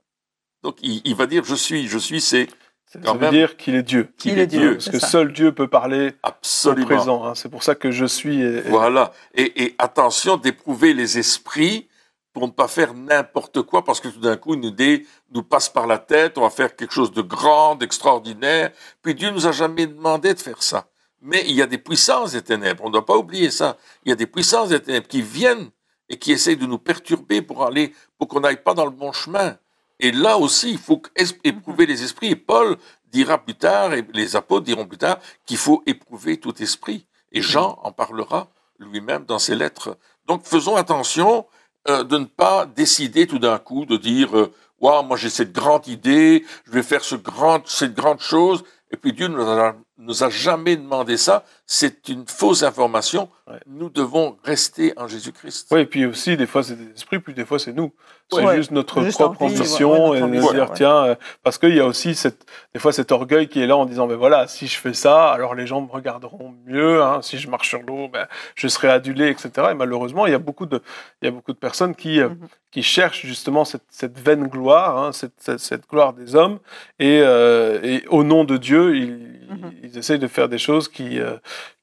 Donc, 0.62 0.78
il, 0.82 1.02
il, 1.04 1.14
va 1.14 1.26
dire 1.26 1.44
je 1.44 1.54
suis. 1.54 1.87
Je 1.88 1.99
suis, 1.99 2.23
c'est 2.23 2.49
ça 2.90 3.12
veut 3.12 3.30
dire 3.30 3.58
qu'il 3.58 3.75
est 3.75 3.82
Dieu. 3.82 4.08
Qu'il 4.16 4.38
est, 4.38 4.46
Dieu. 4.46 4.75
Parce 4.75 4.88
que 4.88 4.99
seul 4.99 5.32
Dieu 5.35 5.52
peut 5.52 5.68
parler 5.68 6.14
Absolument. 6.23 6.85
au 6.85 6.87
présent. 6.87 7.25
Hein. 7.26 7.35
C'est 7.35 7.50
pour 7.50 7.62
ça 7.62 7.75
que 7.75 7.90
je 7.90 8.06
suis. 8.06 8.61
Voilà. 8.61 9.12
Et, 9.35 9.75
attention 9.78 10.38
d'éprouver 10.38 10.94
les 10.94 11.18
esprits 11.18 11.87
pour 12.32 12.46
ne 12.46 12.52
pas 12.52 12.68
faire 12.68 12.94
n'importe 12.94 13.62
quoi, 13.62 13.85
parce 13.85 14.00
que 14.00 14.08
tout 14.08 14.20
d'un 14.20 14.37
coup, 14.37 14.54
une 14.54 14.64
idée 14.64 15.06
nous 15.32 15.42
passe 15.42 15.68
par 15.68 15.87
la 15.87 15.99
tête, 15.99 16.38
on 16.38 16.42
va 16.42 16.50
faire 16.50 16.76
quelque 16.76 16.92
chose 16.92 17.12
de 17.12 17.23
grand, 17.23 17.76
d'extraordinaire. 17.76 18.73
Puis 19.02 19.14
Dieu 19.14 19.30
nous 19.30 19.46
a 19.46 19.52
jamais 19.52 19.87
demandé 19.87 20.32
de 20.32 20.38
faire 20.38 20.62
ça. 20.62 20.87
Mais 21.20 21.44
il 21.46 21.52
y 21.52 21.62
a 21.62 21.66
des 21.66 21.78
puissances 21.78 22.32
des 22.32 22.42
ténèbres, 22.42 22.85
on 22.85 22.88
ne 22.88 22.92
doit 22.92 23.06
pas 23.06 23.16
oublier 23.16 23.50
ça. 23.50 23.76
Il 24.04 24.11
y 24.11 24.12
a 24.12 24.16
des 24.16 24.26
puissances 24.26 24.68
des 24.68 24.80
ténèbres 24.80 25.08
qui 25.08 25.23
viennent 25.23 25.70
et 26.08 26.18
qui 26.18 26.32
essayent 26.32 26.56
de 26.56 26.66
nous 26.66 26.78
perturber 26.78 27.42
pour 27.42 27.64
aller, 27.64 27.92
pour 28.18 28.28
qu'on 28.28 28.40
n'aille 28.40 28.62
pas 28.62 28.75
dans 28.75 28.84
le 28.84 28.90
bon 28.90 29.12
chemin. 29.12 29.56
Et 29.98 30.12
là 30.12 30.38
aussi, 30.38 30.70
il 30.72 30.78
faut 30.78 31.02
éprouver 31.44 31.86
les 31.86 32.02
esprits. 32.02 32.30
Et 32.30 32.36
Paul 32.36 32.76
dira 33.10 33.38
plus 33.38 33.54
tard, 33.54 33.94
et 33.94 34.06
les 34.12 34.36
apôtres 34.36 34.64
diront 34.64 34.86
plus 34.86 34.98
tard, 34.98 35.18
qu'il 35.46 35.56
faut 35.56 35.82
éprouver 35.86 36.38
tout 36.38 36.62
esprit. 36.62 37.06
Et 37.32 37.42
Jean 37.42 37.78
en 37.82 37.92
parlera 37.92 38.48
lui-même 38.78 39.25
dans 39.25 39.38
ses 39.38 39.54
lettres. 39.54 39.96
Donc 40.26 40.44
faisons 40.44 40.76
attention. 40.76 41.46
euh, 41.88 42.04
de 42.04 42.18
ne 42.18 42.25
pas 42.25 42.66
décider 42.66 43.26
tout 43.26 43.38
d'un 43.38 43.58
coup 43.58 43.86
de 43.86 43.96
dire 43.96 44.36
euh, 44.36 44.52
waouh 44.80 45.04
moi 45.04 45.16
j'ai 45.16 45.30
cette 45.30 45.52
grande 45.52 45.86
idée 45.86 46.44
je 46.64 46.72
vais 46.72 46.82
faire 46.82 47.04
ce 47.04 47.14
grand 47.14 47.66
cette 47.68 47.94
grande 47.94 48.20
chose 48.20 48.64
et 48.90 48.96
puis 48.96 49.12
Dieu 49.12 49.28
nous 49.28 49.40
a, 49.42 49.76
nous 49.98 50.22
a 50.24 50.30
jamais 50.30 50.76
demandé 50.76 51.16
ça 51.16 51.44
c'est 51.66 52.08
une 52.08 52.26
fausse 52.26 52.62
information 52.62 53.28
Ouais. 53.48 53.60
nous 53.68 53.90
devons 53.90 54.36
rester 54.42 54.92
en 54.96 55.06
Jésus-Christ 55.06 55.68
Oui, 55.70 55.82
et 55.82 55.86
puis 55.86 56.04
aussi, 56.04 56.36
des 56.36 56.46
fois, 56.46 56.64
c'est 56.64 56.74
des 56.74 56.90
esprits, 56.94 57.20
puis 57.20 57.32
des 57.32 57.44
fois, 57.44 57.60
c'est 57.60 57.72
nous. 57.72 57.92
C'est 58.28 58.44
Ouais. 58.44 58.56
juste 58.56 58.72
notre 58.72 59.04
Juste 59.04 59.18
propre 59.18 59.40
ambition 59.42 60.14
et 60.16 60.20
ambition, 60.22 60.52
dire, 60.52 60.62
ouais. 60.70 60.74
tiens, 60.74 61.04
euh, 61.04 61.14
parce 61.44 61.56
qu'il 61.58 61.72
y 61.76 61.78
a 61.78 61.86
aussi 61.86 62.16
cette, 62.16 62.44
des 62.74 62.80
fois 62.80 62.90
cet 62.92 63.12
orgueil 63.12 63.46
qui 63.46 63.62
est 63.62 63.68
là 63.68 63.76
en 63.76 63.86
disant, 63.86 64.08
ben 64.08 64.16
voilà, 64.16 64.48
si 64.48 64.66
je 64.66 64.76
fais 64.76 64.94
ça, 64.94 65.30
alors 65.30 65.54
les 65.54 65.64
gens 65.64 65.80
me 65.80 65.88
regarderont 65.88 66.56
mieux, 66.66 67.00
hein, 67.04 67.20
si 67.22 67.38
je 67.38 67.48
marche 67.48 67.68
sur 67.68 67.82
l'eau, 67.82 68.08
ben, 68.08 68.26
je 68.56 68.66
serai 68.66 68.88
adulé, 68.88 69.28
etc. 69.28 69.68
Et 69.70 69.74
malheureusement, 69.74 70.26
il 70.26 70.32
y 70.32 70.34
a 70.34 70.40
beaucoup 70.40 70.66
de, 70.66 70.82
il 71.22 71.26
y 71.26 71.28
a 71.28 71.30
beaucoup 71.30 71.52
de 71.52 71.58
personnes 71.58 71.94
qui, 71.94 72.20
euh, 72.20 72.30
Mhm. 72.30 72.48
qui 72.72 72.82
cherchent 72.82 73.24
justement 73.24 73.64
cette, 73.64 73.84
cette 73.90 74.18
vaine 74.18 74.48
gloire, 74.48 74.98
hein, 74.98 75.12
cette, 75.12 75.34
cette, 75.38 75.60
cette 75.60 75.88
gloire 75.88 76.14
des 76.14 76.34
hommes, 76.34 76.58
et, 76.98 77.20
euh, 77.22 77.78
et 77.84 78.04
au 78.08 78.24
nom 78.24 78.42
de 78.42 78.56
Dieu, 78.56 78.96
ils, 78.96 79.36
Mhm. 79.48 79.72
ils 79.82 79.98
essayent 79.98 80.18
de 80.18 80.26
faire 80.28 80.48
des 80.48 80.58
choses 80.58 80.88
qui, 80.88 81.20
euh, 81.20 81.36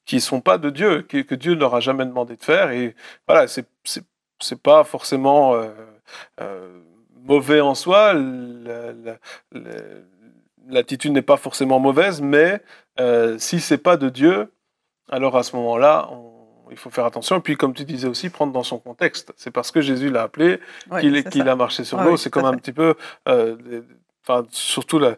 qui 0.06 0.20
sont 0.20 0.40
pas 0.40 0.58
de 0.58 0.70
Dieu, 0.70 1.02
que, 1.02 1.18
que 1.22 1.34
Dieu 1.34 1.54
ne 1.54 1.60
leur 1.60 1.74
a 1.74 1.80
jamais 1.80 2.04
demandé 2.04 2.36
de 2.36 2.42
faire. 2.44 2.70
Et 2.70 2.94
voilà, 3.26 3.46
c'est 3.48 3.66
c'est 4.40 4.60
pas 4.60 4.84
forcément 4.84 5.54
euh, 5.54 5.68
euh, 6.40 6.80
mauvais 7.22 7.60
en 7.60 7.74
soi. 7.74 8.12
la- 8.14 8.92
la- 8.92 9.18
la- 9.52 9.70
L'attitude 10.66 11.12
n'est 11.12 11.20
pas 11.22 11.36
forcément 11.36 11.78
mauvaise, 11.78 12.22
mais 12.22 12.60
euh, 12.98 13.36
si 13.38 13.60
c'est 13.60 13.76
pas 13.78 13.98
de 13.98 14.08
Dieu, 14.08 14.50
alors 15.10 15.36
à 15.36 15.42
ce 15.42 15.54
moment-là, 15.56 16.08
on- 16.10 16.32
il 16.70 16.78
faut 16.78 16.88
faire 16.88 17.04
attention. 17.04 17.36
Et 17.36 17.40
puis, 17.40 17.54
comme 17.56 17.74
tu 17.74 17.84
disais 17.84 18.08
aussi, 18.08 18.30
prendre 18.30 18.50
dans 18.52 18.62
son 18.62 18.78
contexte. 18.78 19.32
C'est 19.36 19.50
parce 19.50 19.70
que 19.70 19.82
Jésus 19.82 20.08
l'a 20.10 20.22
appelé 20.22 20.60
Ouais, 20.90 21.02
qu'il 21.30 21.48
a 21.50 21.54
marché 21.56 21.84
sur 21.84 21.98
Ah 22.00 22.04
l'eau. 22.04 22.12
oui, 22.12 22.18
c'est 22.18 22.30
comme 22.30 22.46
un 22.46 22.56
petit 22.56 22.72
peu, 22.72 22.94
euh, 23.28 23.56
enfin, 24.26 24.44
surtout 24.50 24.98
la, 24.98 25.12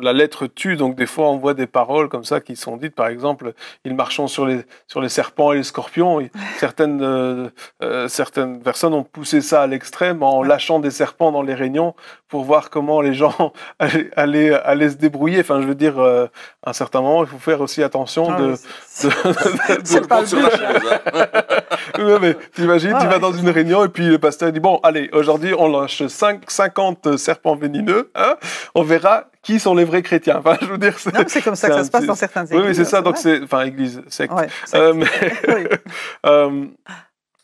la 0.00 0.12
lettre 0.12 0.46
tue. 0.46 0.76
Donc 0.76 0.94
des 0.94 1.06
fois, 1.06 1.28
on 1.30 1.36
voit 1.36 1.54
des 1.54 1.66
paroles 1.66 2.08
comme 2.08 2.24
ça 2.24 2.40
qui 2.40 2.56
sont 2.56 2.76
dites. 2.76 2.94
Par 2.94 3.08
exemple, 3.08 3.52
ils 3.84 3.94
marchons 3.94 4.26
sur 4.28 4.46
les 4.46 4.64
sur 4.86 5.00
les 5.00 5.08
serpents 5.08 5.52
et 5.52 5.56
les 5.56 5.62
scorpions. 5.62 6.20
Et 6.20 6.30
certaines 6.58 7.02
euh, 7.02 7.48
euh, 7.82 8.08
certaines 8.08 8.60
personnes 8.62 8.94
ont 8.94 9.04
poussé 9.04 9.40
ça 9.40 9.62
à 9.62 9.66
l'extrême 9.66 10.22
en 10.22 10.42
lâchant 10.42 10.78
des 10.78 10.90
serpents 10.90 11.32
dans 11.32 11.42
les 11.42 11.54
réunions 11.54 11.94
pour 12.28 12.44
voir 12.44 12.70
comment 12.70 13.00
les 13.02 13.12
gens 13.12 13.52
allaient, 13.78 14.10
allaient, 14.16 14.52
allaient 14.54 14.90
se 14.90 14.96
débrouiller. 14.96 15.40
Enfin, 15.40 15.60
je 15.60 15.66
veux 15.66 15.74
dire, 15.74 15.98
euh, 15.98 16.26
à 16.62 16.70
un 16.70 16.72
certain 16.72 17.02
moment, 17.02 17.24
il 17.24 17.28
faut 17.28 17.38
faire 17.38 17.60
aussi 17.60 17.82
attention 17.82 18.28
Ah 18.30 18.40
de. 18.40 18.52
de- 18.52 20.00
Tout 20.00 20.08
pas 20.08 20.20
le 20.22 20.26
sur 20.26 20.40
la 20.40 20.50
chose, 20.50 20.62
hein. 20.64 21.51
Ouais, 21.98 22.18
mais 22.20 22.36
t'imagines, 22.54 22.92
Ouais, 22.92 23.00
tu 23.00 23.06
vas 23.06 23.14
ouais, 23.14 23.20
dans 23.20 23.32
une 23.32 23.48
réunion 23.50 23.84
et 23.84 23.88
puis 23.88 24.06
le 24.06 24.18
pasteur 24.18 24.52
dit 24.52 24.60
Bon, 24.60 24.80
allez, 24.82 25.10
aujourd'hui, 25.12 25.54
on 25.56 25.68
lâche 25.68 26.06
5, 26.06 26.50
50 26.50 27.16
serpents 27.16 27.56
venimeux, 27.56 28.10
hein, 28.14 28.36
on 28.74 28.82
verra 28.82 29.26
qui 29.42 29.58
sont 29.58 29.74
les 29.74 29.84
vrais 29.84 30.02
chrétiens. 30.02 30.38
Enfin, 30.38 30.56
je 30.60 30.66
veux 30.66 30.78
dire, 30.78 30.98
c'est. 30.98 31.12
Non, 31.12 31.24
c'est 31.26 31.42
comme 31.42 31.56
ça 31.56 31.68
que 31.68 31.74
ça 31.74 31.84
se 31.84 31.90
passe 31.90 32.06
dans 32.06 32.14
certaines 32.14 32.46
églises. 32.46 32.60
oui, 32.66 32.74
c'est 32.74 32.84
ça, 32.84 33.02
donc 33.02 33.16
c'est. 33.16 33.42
Enfin, 33.42 33.62
église, 33.62 34.02
secte. 34.08 34.32
Ouais, 34.34 34.48
Euh, 34.74 34.94
mais, 34.94 35.06
oui. 35.48 35.66
euh, 36.26 36.66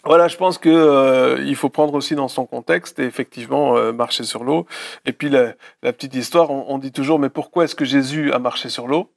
voilà, 0.05 0.29
je 0.29 0.37
pense 0.37 0.59
que 0.59 0.69
euh, 0.71 1.43
il 1.45 1.57
faut 1.57 1.69
prendre 1.69 1.93
aussi 1.95 2.15
dans 2.15 2.29
son 2.29 2.47
contexte 2.47 2.99
et 3.01 3.05
effectivement 3.05 3.77
euh, 3.77 3.93
marcher 3.93 4.23
sur 4.25 4.45
l'eau. 4.45 4.67
Et 5.05 5.13
puis 5.13 5.29
la, 5.29 5.55
la 5.83 5.93
petite 5.93 6.15
histoire, 6.15 6.51
on, 6.51 6.67
on 6.69 6.79
dit 6.79 6.93
toujours, 6.93 7.19
mais 7.19 7.29
pourquoi 7.29 7.65
est-ce 7.65 7.75
que 7.75 7.85
Jésus 7.85 8.33
a 8.33 8.39
marché 8.39 8.69
sur 8.69 8.87
l'eau? 8.87 9.13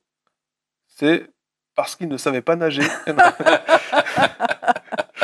C'est 0.87 1.27
parce 1.75 1.95
qu'il 1.95 2.09
ne 2.09 2.17
savait 2.17 2.41
pas 2.41 2.55
nager. 2.55 2.81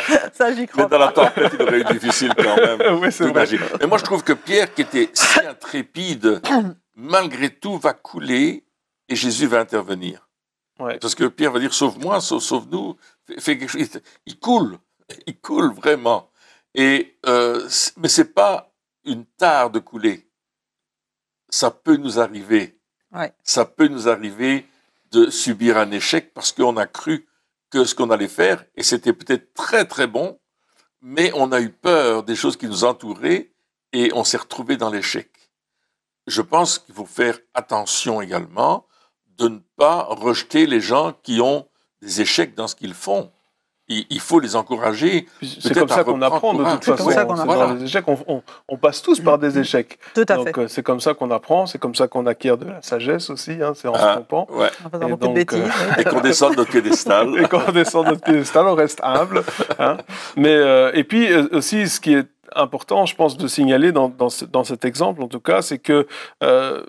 Ça, 0.32 0.52
j'y 0.52 0.60
mais 0.60 0.66
crois. 0.66 0.86
dans 0.86 0.98
la 0.98 1.12
tempête 1.12 1.52
il 1.54 1.62
aurait 1.62 1.80
eu 1.80 1.84
difficile 1.84 2.32
quand 2.36 2.56
même 2.56 2.98
oui, 3.02 3.10
c'est 3.12 3.26
vrai. 3.28 3.46
Et 3.80 3.86
moi 3.86 3.98
je 3.98 4.04
trouve 4.04 4.22
que 4.22 4.32
Pierre 4.32 4.72
qui 4.74 4.82
était 4.82 5.10
si 5.12 5.40
intrépide 5.46 6.40
malgré 6.94 7.50
tout 7.50 7.78
va 7.78 7.92
couler 7.92 8.64
et 9.08 9.16
Jésus 9.16 9.46
va 9.46 9.60
intervenir 9.60 10.24
Ouais. 10.80 10.96
Parce 11.00 11.16
que 11.16 11.24
Pierre 11.24 11.50
va 11.50 11.58
dire 11.58 11.74
sauve-moi, 11.74 12.20
sauve- 12.20 12.40
sauve-nous, 12.40 12.96
fais, 13.26 13.40
fais 13.40 13.58
quelque 13.58 13.68
chose. 13.70 14.00
Il 14.26 14.38
coule, 14.38 14.78
il 15.26 15.36
coule 15.40 15.72
vraiment. 15.72 16.30
Et 16.72 17.18
euh, 17.26 17.68
mais 17.96 18.06
c'est 18.06 18.32
pas 18.32 18.72
une 19.04 19.24
tare 19.26 19.70
de 19.70 19.80
couler. 19.80 20.28
Ça 21.50 21.72
peut 21.72 21.96
nous 21.96 22.20
arriver. 22.20 22.78
Ouais. 23.12 23.32
Ça 23.42 23.64
peut 23.64 23.88
nous 23.88 24.08
arriver 24.08 24.66
de 25.10 25.30
subir 25.30 25.78
un 25.78 25.90
échec 25.90 26.32
parce 26.32 26.52
qu'on 26.52 26.76
a 26.76 26.86
cru 26.86 27.26
que 27.70 27.84
ce 27.84 27.94
qu'on 27.94 28.10
allait 28.10 28.28
faire 28.28 28.64
et 28.76 28.82
c'était 28.82 29.12
peut-être 29.12 29.54
très 29.54 29.84
très 29.86 30.06
bon, 30.06 30.38
mais 31.00 31.32
on 31.34 31.52
a 31.52 31.60
eu 31.60 31.70
peur 31.70 32.22
des 32.22 32.36
choses 32.36 32.56
qui 32.56 32.66
nous 32.66 32.84
entouraient 32.84 33.52
et 33.92 34.10
on 34.14 34.24
s'est 34.24 34.36
retrouvé 34.36 34.76
dans 34.76 34.90
l'échec. 34.90 35.30
Je 36.26 36.42
pense 36.42 36.78
qu'il 36.78 36.94
faut 36.94 37.06
faire 37.06 37.38
attention 37.54 38.20
également 38.20 38.86
de 39.38 39.48
ne 39.48 39.58
pas 39.76 40.02
rejeter 40.02 40.66
les 40.66 40.80
gens 40.80 41.12
qui 41.22 41.40
ont 41.40 41.68
des 42.02 42.20
échecs 42.20 42.54
dans 42.54 42.68
ce 42.68 42.74
qu'ils 42.74 42.94
font. 42.94 43.32
Il, 43.90 44.04
il 44.10 44.20
faut 44.20 44.38
les 44.38 44.54
encourager. 44.54 45.26
C'est 45.42 45.72
comme 45.74 45.88
ça 45.88 46.04
qu'on 46.04 46.20
apprend 46.20 46.52
de 46.54 46.62
toute 46.64 46.84
C'est 46.84 46.90
façon. 46.90 47.04
comme 47.04 47.12
ça 47.14 47.24
qu'on 47.24 47.36
C'est 47.36 47.42
apprend. 47.42 47.56
dans 47.68 47.74
les 47.74 47.84
échecs, 47.84 48.04
on, 48.06 48.18
on- 48.26 48.42
on 48.68 48.76
passe 48.76 49.00
tous 49.00 49.20
par 49.20 49.38
des 49.38 49.58
échecs. 49.58 49.98
Tout 50.14 50.24
à 50.28 50.34
Donc 50.36 50.46
fait. 50.54 50.58
euh, 50.58 50.68
c'est 50.68 50.82
comme 50.82 51.00
ça 51.00 51.14
qu'on 51.14 51.30
apprend, 51.30 51.64
c'est 51.66 51.78
comme 51.78 51.94
ça 51.94 52.06
qu'on 52.06 52.26
acquiert 52.26 52.58
de 52.58 52.66
la 52.66 52.82
sagesse 52.82 53.30
aussi, 53.30 53.52
hein, 53.62 53.72
c'est 53.74 53.88
en 53.88 53.92
Ah. 53.94 53.98
se 53.98 54.12
trompant. 54.16 54.46
Ouais. 54.50 54.68
En 54.84 54.90
faisant 54.90 55.06
et 55.06 55.10
beaucoup 55.10 55.24
donc, 55.24 55.34
de 55.34 55.38
bêtises. 55.40 55.58
euh. 55.96 56.00
Et 56.00 56.04
qu'on 56.04 56.20
descende 56.20 56.52
de 56.52 56.56
notre 56.58 56.70
piédestal. 56.70 57.28
Et 57.42 57.48
quand 57.48 57.62
on 57.66 57.72
descend 57.72 58.04
de 58.04 58.10
notre 58.10 58.22
piédestal, 58.24 58.66
on 58.66 58.74
reste 58.74 59.00
humble. 59.02 59.42
hein. 59.78 59.96
Mais 60.36 60.54
euh, 60.54 60.90
et 60.92 61.04
puis 61.04 61.32
euh, 61.32 61.48
aussi, 61.52 61.88
ce 61.88 61.98
qui 62.00 62.12
est 62.14 62.26
important, 62.56 63.06
je 63.06 63.14
pense, 63.14 63.36
de 63.36 63.46
signaler 63.46 63.92
dans, 63.92 64.08
dans, 64.08 64.28
ce- 64.28 64.44
dans 64.44 64.64
cet 64.64 64.84
exemple, 64.84 65.22
en 65.22 65.28
tout 65.28 65.40
cas, 65.40 65.62
c'est 65.62 65.78
que 65.78 66.06
euh, 66.42 66.82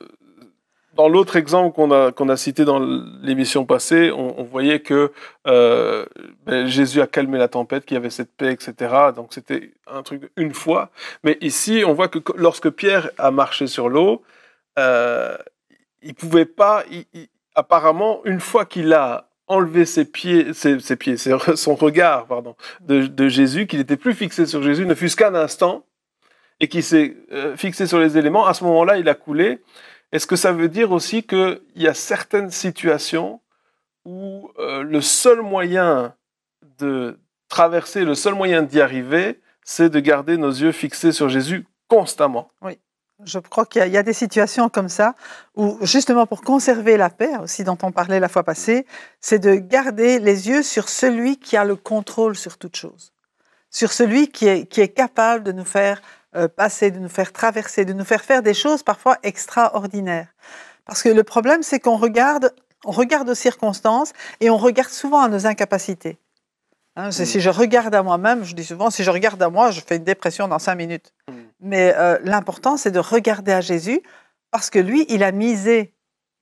dans 1.00 1.08
l'autre 1.08 1.38
exemple 1.38 1.74
qu'on 1.74 1.92
a, 1.92 2.12
qu'on 2.12 2.28
a 2.28 2.36
cité 2.36 2.66
dans 2.66 2.78
l'émission 3.22 3.64
passée, 3.64 4.12
on, 4.12 4.44
voyait 4.44 4.82
que 4.82 5.14
euh, 5.48 6.06
ben, 6.46 6.68
Jésus 6.68 7.00
a 7.00 7.08
calmé 7.08 7.38
la 7.38 7.48
tempête, 7.48 7.86
qu'il 7.86 7.96
y 7.96 7.98
avait 7.98 8.10
cette 8.10 8.36
paix, 8.36 8.52
etc. 8.52 8.74
Donc 9.16 9.30
c'était 9.34 9.72
un 9.88 10.04
truc 10.04 10.30
une 10.36 10.54
fois. 10.54 10.90
Mais 11.24 11.38
ici, 11.40 11.84
on 11.88 11.94
voit 11.94 12.10
que 12.10 12.20
lorsque 12.36 12.70
Pierre 12.70 13.12
a 13.18 13.32
marché 13.32 13.66
sur 13.68 13.88
l'eau, 13.88 14.24
euh, 14.78 15.38
il 16.02 16.16
pouvait 16.16 16.44
pas. 16.44 16.84
apparemment, 17.56 18.20
une 18.26 18.42
fois 18.42 18.66
qu'il 18.66 18.92
a 18.92 19.30
enlevé 19.48 19.86
ses 19.86 20.04
pieds, 20.04 20.54
ses, 20.54 20.96
pieds, 20.98 21.16
son 21.18 21.76
regard, 21.76 22.26
pardon, 22.26 22.58
de, 22.82 23.30
Jésus, 23.30 23.68
qu'il 23.68 23.80
était 23.80 23.96
plus 23.96 24.14
fixé 24.14 24.46
sur 24.46 24.62
Jésus, 24.62 24.86
ne 24.86 24.96
fût-ce 24.96 25.16
qu'un 25.16 25.34
instant, 25.34 25.86
et 26.60 26.68
qu'il 26.68 26.84
s'est 26.84 27.16
euh, 27.32 27.56
fixé 27.56 27.88
sur 27.88 28.00
les 28.00 28.18
éléments, 28.18 28.48
à 28.48 28.54
ce 28.54 28.66
moment-là, 28.66 28.98
il 28.98 29.08
a 29.08 29.16
coulé. 29.16 29.62
Est-ce 30.12 30.28
que 30.28 30.36
ça 30.36 30.52
veut 30.52 30.70
dire 30.70 30.92
aussi 30.92 31.24
qu'il 31.24 31.62
y 31.76 31.88
a 31.88 31.94
certaines 31.94 32.52
situations 32.52 33.42
où 34.06 34.50
euh, 34.58 34.82
le 34.84 35.02
seul 35.02 35.42
moyen 35.42 36.16
de 36.80 37.20
traverser, 37.48 38.06
le 38.06 38.16
seul 38.16 38.34
moyen 38.34 38.64
d'y 38.64 38.82
arriver, 38.82 39.40
c'est 39.64 39.90
de 39.90 40.00
garder 40.00 40.38
nos 40.38 40.50
yeux 40.52 40.72
fixés 40.72 41.12
sur 41.12 41.30
Jésus 41.30 41.66
constamment? 41.88 42.52
Je 43.26 43.38
crois 43.40 43.66
qu'il 43.66 43.86
y, 43.86 43.98
a- 43.98 44.04
des 44.04 44.14
situations 44.14 44.70
comme 44.70 44.88
ça 44.88 45.14
où, 45.56 45.78
justement, 45.82 46.26
pour 46.26 46.42
conserver 46.42 46.96
la 46.96 47.10
paix, 47.10 47.36
aussi 47.44 47.66
dont 47.66 47.78
on 47.84 47.92
parlait 47.92 48.22
la 48.22 48.30
fois 48.30 48.44
passée, 48.44 48.86
c'est 49.20 49.40
de 49.40 49.56
garder 49.56 50.20
les 50.20 50.48
yeux 50.48 50.64
sur 50.64 50.88
celui 50.88 51.36
qui 51.38 51.58
a 51.58 51.66
le 51.66 51.76
contrôle 51.76 52.38
sur 52.38 52.58
toute 52.58 52.78
chose, 52.78 53.12
sur 53.70 53.92
celui 53.92 54.30
qui 54.30 54.48
est, 54.48 54.96
capable 54.96 55.44
de 55.44 55.52
nous 55.52 55.66
faire 55.66 56.02
passer, 56.56 56.92
de 56.92 57.00
nous 57.00 57.10
faire 57.10 57.34
traverser, 57.34 57.86
de 57.86 57.94
nous 57.94 58.06
faire 58.06 58.24
faire 58.24 58.44
des 58.44 58.54
choses 58.54 58.84
parfois 58.84 59.18
extraordinaires. 59.24 60.28
Parce 60.86 61.04
que 61.04 61.10
le 61.10 61.24
problème, 61.24 61.64
c'est 61.64 61.80
qu'on 61.80 61.98
regarde, 61.98 62.54
on 62.86 62.92
regarde 62.92 63.30
aux 63.30 63.36
circonstances 63.36 64.14
et 64.40 64.50
on 64.50 64.58
regarde 64.58 64.92
souvent 64.92 65.22
à 65.22 65.28
nos 65.28 65.46
incapacités. 65.46 66.18
Hein, 66.96 67.10
Mm. 67.10 67.12
Si 67.12 67.40
je 67.40 67.50
regarde 67.50 67.96
à 67.96 68.04
moi-même, 68.04 68.44
je 68.44 68.54
dis 68.54 68.66
souvent, 68.66 68.90
si 68.90 69.04
je 69.04 69.12
regarde 69.12 69.42
à 69.42 69.50
moi, 69.50 69.72
je 69.72 69.82
fais 69.82 69.96
une 69.96 70.04
dépression 70.04 70.48
dans 70.48 70.60
cinq 70.60 70.76
minutes. 70.76 71.14
Mm. 71.28 71.34
Mais 71.62 71.94
euh, 71.96 72.18
l'important, 72.24 72.78
c'est 72.78 72.92
de 72.92 73.00
regarder 73.00 73.52
à 73.52 73.62
Jésus 73.62 74.02
parce 74.52 74.70
que 74.70 74.80
lui, 74.80 75.06
il 75.10 75.24
a 75.24 75.32
misé, 75.32 75.94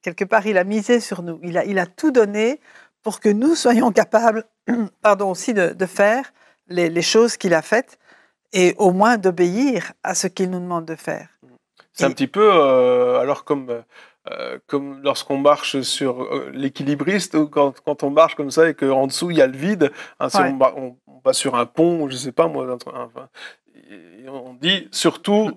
quelque 0.02 0.24
part, 0.24 0.48
il 0.48 0.58
a 0.58 0.64
misé 0.64 1.00
sur 1.00 1.22
nous. 1.22 1.40
Il 1.44 1.58
a, 1.58 1.66
il 1.66 1.78
a 1.80 1.86
tout 1.86 2.12
donné 2.12 2.60
pour 3.04 3.20
que 3.20 3.30
nous 3.30 3.56
soyons 3.56 3.92
capables, 3.92 4.46
pardon, 5.02 5.32
aussi 5.32 5.54
de, 5.54 5.70
de 5.74 5.86
faire 5.86 6.34
les, 6.68 6.90
les 6.90 7.02
choses 7.02 7.38
qu'il 7.38 7.54
a 7.54 7.62
faites 7.62 7.98
et 8.54 8.76
au 8.78 8.92
moins 8.92 9.18
d'obéir 9.18 9.94
à 10.04 10.16
ce 10.16 10.28
qu'il 10.28 10.50
nous 10.50 10.60
demande 10.60 10.86
de 10.86 10.96
faire. 10.96 11.28
C'est 11.94 12.06
un 12.06 12.10
Et- 12.10 12.14
petit 12.14 12.28
peu, 12.28 12.50
euh, 12.54 13.20
alors 13.20 13.44
comme, 13.44 13.84
euh, 14.32 14.60
comme 14.68 15.02
lorsqu'on 15.04 15.38
marche 15.38 15.82
sur 15.82 16.22
euh, 16.24 16.50
l'équilibriste, 16.54 17.34
ou 17.36 17.48
quand, 17.48 17.74
quand 17.84 18.04
on 18.04 18.10
marche 18.10 18.36
comme 18.36 18.52
ça 18.52 18.70
et 18.70 18.74
qu'en 18.74 19.08
dessous 19.08 19.32
il 19.32 19.38
y 19.38 19.42
a 19.42 19.48
le 19.48 19.58
vide, 19.58 19.92
hein, 20.20 20.30
si 20.30 20.38
Ouais. 20.38 20.52
on, 20.54 20.58
va, 20.58 20.74
on, 20.78 20.96
on 21.08 21.20
va 21.24 21.34
sur 21.34 21.56
un 21.56 21.66
pont, 21.66 22.08
je 22.10 22.16
sais 22.16 22.32
pas 22.32 22.48
moi, 22.48 22.66
un 22.72 22.78
truc, 22.78 22.94
enfin, 22.96 23.28
et 23.90 24.28
on 24.30 24.54
dit 24.54 24.88
surtout, 24.92 25.52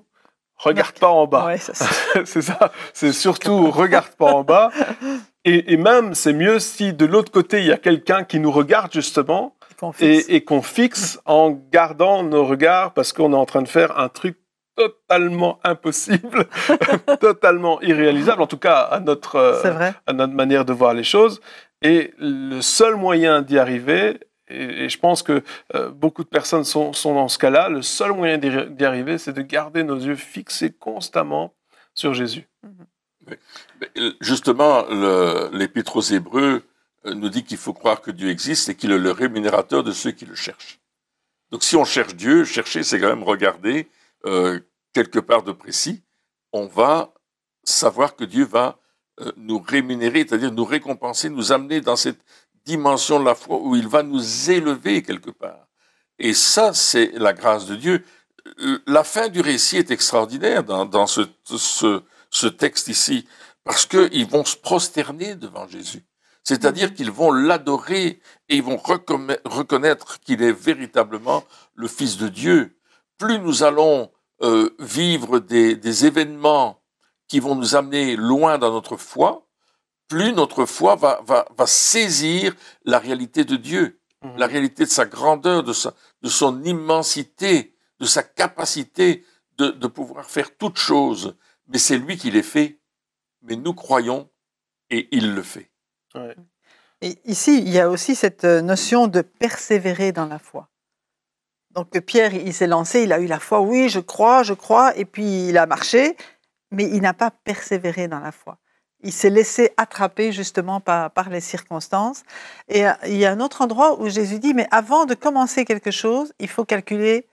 regarde 0.56 0.98
pas 0.98 1.08
en 1.08 1.26
bas. 1.26 1.46
Ouais, 1.46 1.58
c'est- 1.58 1.74
c'est 2.24 2.42
ça, 2.42 2.72
c'est 2.94 3.12
surtout, 3.12 3.70
regarde 3.70 4.10
pas 4.16 4.32
en 4.32 4.44
bas. 4.44 4.70
Et, 5.46 5.72
et 5.72 5.78
même, 5.78 6.12
c'est 6.14 6.34
mieux 6.34 6.58
si 6.58 6.92
de 6.92 7.06
l'autre 7.06 7.32
côté 7.32 7.60
il 7.60 7.66
y 7.66 7.72
a 7.72 7.78
quelqu'un 7.78 8.24
qui 8.24 8.38
nous 8.40 8.52
regarde 8.52 8.92
justement, 8.92 9.56
et, 10.00 10.44
qu'on 10.44 10.62
fixe 10.62 11.20
en 11.24 11.50
gardant 11.50 12.22
nos 12.22 12.44
regards 12.44 12.92
parce 12.92 13.12
qu'on 13.12 13.32
est 13.32 13.36
en 13.36 13.46
train 13.46 13.62
de 13.62 13.68
faire 13.68 13.98
un 13.98 14.08
truc 14.08 14.36
totalement 14.76 15.60
impossible, 15.64 16.46
totalement 17.20 17.80
irréalisable, 17.82 18.42
en 18.42 18.46
tout 18.46 18.58
cas 18.58 18.80
à 18.80 19.00
notre, 19.00 19.62
à 20.06 20.12
notre 20.12 20.32
manière 20.32 20.64
de 20.64 20.72
voir 20.72 20.94
les 20.94 21.04
choses. 21.04 21.40
Et 21.82 22.12
le 22.18 22.60
seul 22.60 22.96
moyen 22.96 23.42
d'y 23.42 23.58
arriver, 23.58 24.20
et, 24.48 24.88
je 24.88 24.98
pense 24.98 25.22
que 25.22 25.42
euh, 25.74 25.90
beaucoup 25.90 26.24
de 26.24 26.28
personnes 26.28 26.64
sont, 26.64 26.92
sont 26.92 27.14
dans 27.14 27.28
ce 27.28 27.38
cas-là, 27.38 27.68
le 27.68 27.82
seul 27.82 28.12
moyen 28.12 28.38
d'y 28.38 28.84
arriver, 28.84 29.18
c'est 29.18 29.32
de 29.32 29.42
garder 29.42 29.84
nos 29.84 29.98
yeux 29.98 30.16
fixés 30.16 30.72
constamment 30.72 31.54
sur 31.94 32.14
Jésus. 32.14 32.48
Euh, 33.96 34.12
justement, 34.20 34.84
l'Épître 35.52 35.96
aux 35.96 36.00
Hébreux 36.00 36.62
nous 37.04 37.28
dit 37.28 37.44
qu'il 37.44 37.56
faut 37.56 37.72
croire 37.72 38.00
que 38.00 38.10
Dieu 38.10 38.28
existe 38.28 38.68
et 38.68 38.74
qu'il 38.74 38.92
est 38.92 38.98
le 38.98 39.10
rémunérateur 39.10 39.82
de 39.82 39.92
ceux 39.92 40.10
qui 40.10 40.26
le 40.26 40.34
cherchent. 40.34 40.80
Donc 41.50 41.64
si 41.64 41.76
on 41.76 41.84
cherche 41.84 42.14
Dieu, 42.14 42.44
chercher, 42.44 42.82
c'est 42.82 43.00
quand 43.00 43.08
même 43.08 43.24
regarder 43.24 43.88
euh, 44.26 44.60
quelque 44.92 45.18
part 45.18 45.42
de 45.42 45.52
précis, 45.52 46.02
on 46.52 46.66
va 46.66 47.12
savoir 47.64 48.16
que 48.16 48.24
Dieu 48.24 48.44
va 48.44 48.78
euh, 49.20 49.32
nous 49.36 49.58
rémunérer, 49.58 50.26
c'est-à-dire 50.26 50.52
nous 50.52 50.64
récompenser, 50.64 51.30
nous 51.30 51.52
amener 51.52 51.80
dans 51.80 51.96
cette 51.96 52.20
dimension 52.64 53.18
de 53.18 53.24
la 53.24 53.34
foi 53.34 53.58
où 53.60 53.74
il 53.76 53.88
va 53.88 54.02
nous 54.02 54.50
élever 54.50 55.02
quelque 55.02 55.30
part. 55.30 55.66
Et 56.18 56.34
ça, 56.34 56.74
c'est 56.74 57.12
la 57.14 57.32
grâce 57.32 57.66
de 57.66 57.76
Dieu. 57.76 58.04
Euh, 58.60 58.82
la 58.86 59.04
fin 59.04 59.28
du 59.28 59.40
récit 59.40 59.78
est 59.78 59.90
extraordinaire 59.90 60.64
dans, 60.64 61.06
ce, 61.06 61.22
ce, 61.44 62.46
texte 62.46 62.88
ici, 62.88 63.26
parce 63.64 63.86
qu'ils 63.86 64.26
vont 64.26 64.44
se 64.44 64.56
prosterner 64.56 65.34
devant 65.34 65.66
Jésus. 65.66 66.02
C'est-à-dire 66.50 66.94
qu'ils 66.94 67.12
vont 67.12 67.30
l'adorer 67.30 68.20
et 68.48 68.56
ils 68.56 68.62
vont 68.64 68.76
reconnaître 68.76 70.18
qu'il 70.18 70.42
est 70.42 70.50
véritablement 70.50 71.44
le 71.76 71.86
Fils 71.86 72.16
de 72.16 72.26
Dieu. 72.26 72.76
Plus 73.18 73.38
nous 73.38 73.62
allons 73.62 74.10
euh, 74.42 74.74
vivre 74.80 75.38
des, 75.38 76.06
événements 76.06 76.82
qui 77.28 77.38
vont 77.38 77.54
nous 77.54 77.76
amener 77.76 78.16
loin 78.16 78.58
dans 78.58 78.72
notre 78.72 78.96
foi, 78.96 79.46
plus 80.08 80.32
notre 80.32 80.66
foi 80.66 80.96
va, 80.96 81.20
va, 81.24 81.66
saisir 81.66 82.52
la 82.84 82.98
réalité 82.98 83.44
de 83.44 83.54
Dieu, 83.54 84.00
mhm. 84.24 84.36
la 84.36 84.48
réalité 84.48 84.82
de 84.82 84.90
sa 84.90 85.06
grandeur, 85.06 85.62
de, 85.62 85.72
sa, 85.72 85.94
de 86.22 86.28
son 86.28 86.64
immensité, 86.64 87.76
de 88.00 88.06
sa 88.06 88.24
capacité 88.24 89.24
de, 89.56 89.68
de 89.68 89.86
pouvoir 89.86 90.28
faire 90.28 90.56
toutes 90.56 90.78
choses. 90.78 91.36
Mais 91.68 91.78
c'est 91.78 91.96
lui 91.96 92.16
qui 92.16 92.32
les 92.32 92.42
fait, 92.42 92.80
mais 93.42 93.54
nous 93.54 93.72
croyons 93.72 94.28
et 94.90 95.06
il 95.12 95.32
le 95.32 95.44
fait. 95.44 95.69
Et 97.02 97.18
ici, 97.24 97.58
il 97.58 97.68
y 97.70 97.78
a 97.78 97.88
aussi 97.88 98.14
cette 98.14 98.44
euh, 98.44 98.60
notion 98.60 99.06
de 99.06 99.22
persévérer 99.22 100.12
dans 100.12 100.26
la 100.26 100.38
foi. 100.38 100.68
Donc 101.70 101.98
Pierre, 102.00 102.34
il 102.34 102.52
s'est 102.52 102.66
lancé, 102.66 103.02
il 103.02 103.12
a 103.12 103.20
eu 103.20 103.26
la 103.26 103.38
foi, 103.38 103.60
oui, 103.60 103.88
je 103.88 104.00
crois, 104.00 104.42
je 104.42 104.54
crois, 104.54 104.96
et 104.96 105.04
puis 105.04 105.48
il 105.48 105.56
a 105.56 105.66
marché, 105.66 106.16
mais 106.72 106.84
il 106.84 107.00
n'a 107.00 107.14
pas 107.14 107.30
persévéré 107.30 108.08
dans 108.08 108.18
la 108.18 108.32
foi. 108.32 108.58
Il 109.02 109.12
s'est 109.12 109.30
laissé 109.30 109.70
attraper 109.76 110.32
justement 110.32 110.80
par, 110.80 111.10
par, 111.12 111.30
les 111.30 111.40
circonstances. 111.40 112.22
Et 112.68 112.86
euh, 112.86 112.92
il 113.06 113.16
y 113.16 113.24
a 113.24 113.30
un 113.30 113.40
autre 113.40 113.62
endroit 113.62 113.98
où 114.00 114.08
Jésus 114.10 114.40
dit, 114.40 114.52
mais 114.52 114.66
avant 114.70 115.06
de 115.06 115.14
commencer 115.14 115.64
quelque 115.64 115.90
chose, 115.90 116.34
il 116.38 116.48
faut 116.48 116.64
calculer 116.64 117.26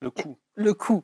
le 0.00 0.10
coût. 0.10 0.36
Le 0.56 0.74
coût. 0.74 1.02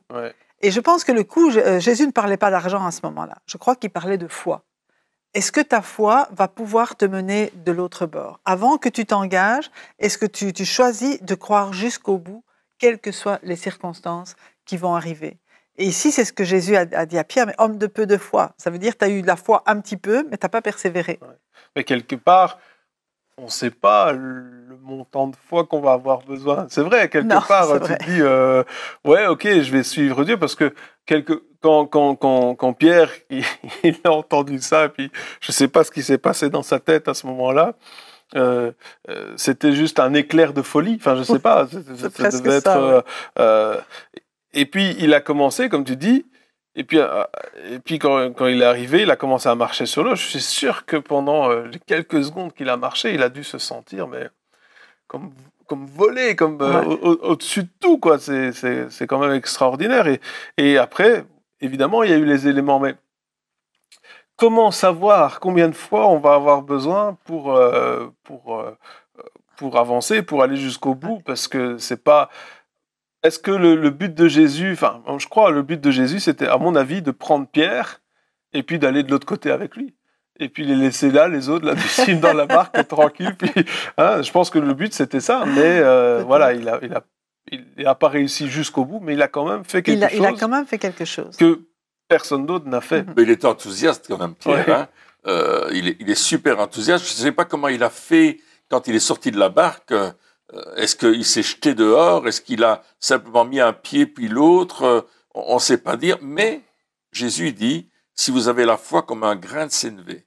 Et 0.61 0.69
je 0.69 0.79
pense 0.79 1.03
que 1.03 1.11
le 1.11 1.23
coût, 1.23 1.49
euh, 1.49 1.79
Jésus 1.79 2.05
ne 2.05 2.11
parlait 2.11 2.37
pas 2.37 2.51
d'argent 2.51 2.85
à 2.85 2.91
ce 2.91 2.99
moment-là. 3.05 3.37
Je 3.47 3.57
crois 3.57 3.75
qu'il 3.75 3.89
parlait 3.89 4.19
de 4.19 4.27
foi 4.27 4.63
est-ce 5.33 5.51
que 5.51 5.61
ta 5.61 5.81
foi 5.81 6.27
va 6.31 6.47
pouvoir 6.47 6.97
te 6.97 7.05
mener 7.05 7.51
de 7.55 7.71
l'autre 7.71 8.05
bord? 8.05 8.39
Avant 8.43 8.77
que 8.77 8.89
tu 8.89 9.05
t'engages, 9.05 9.71
est-ce 9.99 10.17
que 10.17 10.25
tu, 10.25 10.65
choisis 10.65 11.21
de 11.21 11.35
croire 11.35 11.71
jusqu'au 11.71 12.17
bout, 12.17 12.43
quelles 12.79 12.99
que 12.99 13.11
soient 13.11 13.39
les 13.43 13.55
circonstances 13.55 14.35
qui 14.65 14.75
vont 14.75 14.93
arriver? 14.93 15.37
Et 15.77 15.85
ici, 15.85 16.11
c'est 16.11 16.25
ce 16.25 16.33
que 16.33 16.43
Jésus 16.43 16.75
a, 16.75 17.05
dit 17.05 17.17
à 17.17 17.23
Pierre, 17.23 17.47
mais 17.47 17.55
homme 17.59 17.77
de 17.77 17.87
peu 17.87 18.05
de 18.05 18.17
foi. 18.17 18.53
Ça 18.57 18.69
veut 18.69 18.77
dire 18.77 18.93
que 18.93 18.99
tu 18.99 19.05
as 19.05 19.09
eu 19.09 19.21
de 19.21 19.27
la 19.27 19.37
foi 19.37 19.63
un 19.67 19.79
petit 19.79 19.95
peu, 19.95 20.27
mais 20.29 20.37
tu 20.37 20.45
n'as 20.45 20.49
pas 20.49 20.61
persévéré. 20.61 21.17
Mais 21.75 21.85
quelque 21.85 22.15
part, 22.15 22.59
on 23.37 23.45
ne 23.45 23.49
sait 23.49 23.71
pas 23.71 24.11
le 24.11 24.77
montant 24.81 25.27
de 25.27 25.35
foi 25.47 25.65
qu'on 25.65 25.81
va 25.81 25.93
avoir 25.93 26.21
besoin. 26.23 26.67
C'est 26.69 26.81
vrai, 26.81 27.09
quelque 27.09 27.47
part, 27.47 27.81
tu 27.81 27.95
te 27.95 28.03
dis, 28.05 28.21
euh, 28.21 28.63
ouais, 29.05 29.27
ok, 29.27 29.43
je 29.43 29.71
vais 29.71 29.83
suivre 29.83 30.23
Dieu 30.23 30.37
parce 30.37 30.55
que 30.55 30.73
quelque, 31.05 31.43
quand, 31.61 31.85
quand, 31.85 32.15
quand, 32.15 32.55
quand 32.55 32.73
Pierre 32.73 33.11
il, 33.29 33.95
a 34.03 34.11
entendu 34.11 34.59
ça, 34.59 34.85
et 34.85 34.89
puis 34.89 35.11
je 35.39 35.51
ne 35.51 35.53
sais 35.53 35.67
pas 35.67 35.83
ce 35.83 35.91
qui 35.91 36.03
s'est 36.03 36.17
passé 36.17 36.49
dans 36.49 36.63
sa 36.63 36.79
tête 36.79 37.07
à 37.07 37.13
ce 37.13 37.27
moment-là. 37.27 37.75
Euh, 38.35 38.71
euh, 39.09 39.33
c'était 39.35 39.73
juste 39.73 39.99
un 39.99 40.13
éclair 40.13 40.53
de 40.53 40.61
folie. 40.61 40.95
Enfin, 40.99 41.15
je 41.15 41.23
sais 41.23 41.39
pas. 41.39 41.67
Ça, 41.67 42.29
devait 42.29 42.57
être. 42.57 43.03
et 44.53 44.65
puis 44.65 44.95
il 44.99 45.13
a 45.13 45.19
commencé, 45.19 45.67
comme 45.67 45.83
tu 45.83 45.95
dis, 45.95 46.25
et 46.75 46.83
puis, 46.85 46.99
euh, 46.99 47.23
et 47.69 47.79
puis 47.79 47.99
quand, 47.99 48.33
quand, 48.33 48.47
il 48.47 48.61
est 48.61 48.65
arrivé, 48.65 49.01
il 49.01 49.11
a 49.11 49.17
commencé 49.17 49.49
à 49.49 49.55
marcher 49.55 49.85
sur 49.85 50.03
l'eau. 50.03 50.15
Je 50.15 50.25
suis 50.25 50.41
sûr 50.41 50.85
que 50.85 50.95
pendant 50.95 51.49
euh, 51.49 51.67
les 51.67 51.79
quelques 51.79 52.23
secondes 52.23 52.53
qu'il 52.53 52.69
a 52.69 52.77
marché, 52.77 53.13
il 53.13 53.23
a 53.23 53.29
dû 53.29 53.43
se 53.43 53.57
sentir 53.57 54.07
mais 54.07 54.29
comme, 55.07 55.33
comme 55.67 55.85
volé, 55.85 56.35
comme 56.37 56.61
euh, 56.61 56.81
au-dessus 57.23 57.63
de 57.63 57.69
tout. 57.81 57.97
quoi. 57.97 58.19
C'est 58.19 59.07
quand 59.07 59.19
même 59.19 59.33
extraordinaire. 59.33 60.07
Et, 60.07 60.21
et 60.57 60.77
après, 60.77 61.25
évidemment, 61.59 62.03
il 62.03 62.11
y 62.11 62.13
a 62.13 62.17
eu 62.17 62.25
les 62.25 62.47
éléments. 62.47 62.79
Mais 62.79 62.95
comment 64.37 64.71
savoir 64.71 65.41
combien 65.41 65.67
de 65.67 65.75
fois 65.75 66.07
on 66.07 66.19
va 66.19 66.35
avoir 66.35 66.61
besoin 66.61 67.17
pour, 67.25 67.59
pour, 68.23 68.65
pour 69.57 69.77
avancer, 69.77 70.21
pour 70.21 70.41
aller 70.41 70.55
jusqu'au 70.55 70.95
bout? 70.95 71.21
Parce 71.25 71.49
que 71.49 71.77
c'est 71.77 72.01
pas 72.01 72.29
est-ce 73.23 73.39
que 73.39 73.51
le, 73.51 73.89
but 73.89 74.13
de 74.13 74.27
Jésus, 74.27 74.71
enfin, 74.73 75.01
je 75.17 75.27
crois, 75.27 75.51
le 75.51 75.61
but 75.61 75.79
de 75.79 75.91
Jésus, 75.91 76.19
c'était, 76.19 76.47
à 76.47 76.57
mon 76.57 76.75
avis, 76.75 77.01
de 77.01 77.11
prendre 77.11 77.47
Pierre 77.47 78.01
et 78.53 78.63
puis 78.63 78.79
d'aller 78.79 79.03
de 79.03 79.11
l'autre 79.11 79.27
côté 79.27 79.51
avec 79.51 79.75
lui. 79.75 79.93
Et 80.39 80.49
puis 80.49 80.65
les 80.65 80.75
laisser 80.75 81.11
là, 81.11 81.27
les 81.27 81.49
autres, 81.49 81.65
là, 81.67 81.75
du 81.75 82.15
dans 82.15 82.33
la 82.33 82.47
barque, 82.47 82.87
tranquille. 82.87 83.35
Puis, 83.37 83.51
hein, 83.97 84.23
je 84.23 84.31
pense 84.31 84.49
que 84.49 84.57
le 84.57 84.73
but, 84.73 84.93
c'était 84.93 85.19
ça. 85.19 85.45
Mais 85.45 85.79
euh, 85.79 86.23
voilà, 86.25 86.53
il 86.53 86.67
a, 86.67 86.79
il 86.81 86.93
a, 86.93 87.03
il 87.51 87.83
n'a 87.83 87.93
pas 87.93 88.09
réussi 88.09 88.49
jusqu'au 88.49 88.85
bout, 88.85 88.99
mais 88.99 89.13
il 89.13 89.21
a 89.21 89.27
quand 89.27 89.47
même 89.47 89.63
fait 89.63 89.83
quelque 89.83 90.01
chose. 90.09 90.17
Il 90.17 90.25
a 90.25 90.33
quand 90.33 90.47
même 90.47 90.65
fait 90.65 90.79
quelque 90.79 91.05
chose. 91.05 91.37
Que 91.37 91.61
personne 92.07 92.47
d'autre 92.47 92.67
n'a 92.67 92.81
fait. 92.81 93.05
Mais 93.15 93.23
il 93.23 93.29
est 93.29 93.45
enthousiaste 93.45 94.07
quand 94.07 94.17
même, 94.17 94.33
Pierre. 94.33 94.69
Hein. 94.69 94.87
Euh, 95.27 95.69
il, 95.73 95.89
est, 95.89 95.97
il, 95.99 96.09
est, 96.09 96.15
super 96.15 96.59
enthousiaste. 96.59 97.05
Je 97.05 97.11
ne 97.11 97.25
sais 97.25 97.31
pas 97.31 97.45
comment 97.45 97.67
il 97.67 97.83
a 97.83 97.91
fait 97.91 98.39
quand 98.69 98.87
il 98.87 98.95
est 98.95 98.99
sorti 98.99 99.29
de 99.29 99.37
la 99.37 99.49
barque. 99.49 99.93
Euh, 100.53 100.75
est-ce 100.75 100.95
qu'il 100.95 101.25
s'est 101.25 101.43
jeté 101.43 101.73
dehors? 101.73 102.27
Est-ce 102.27 102.41
qu'il 102.41 102.63
a 102.63 102.83
simplement 102.99 103.45
mis 103.45 103.59
un 103.59 103.73
pied 103.73 104.05
puis 104.05 104.27
l'autre? 104.27 104.83
Euh, 104.83 105.01
On 105.33 105.55
ne 105.55 105.59
sait 105.59 105.77
pas 105.77 105.97
dire. 105.97 106.17
Mais 106.21 106.61
Jésus 107.11 107.53
dit, 107.53 107.89
si 108.15 108.31
vous 108.31 108.47
avez 108.47 108.65
la 108.65 108.77
foi 108.77 109.03
comme 109.03 109.23
un 109.23 109.35
grain 109.35 109.67
de 109.67 109.71
sénévé. 109.71 110.25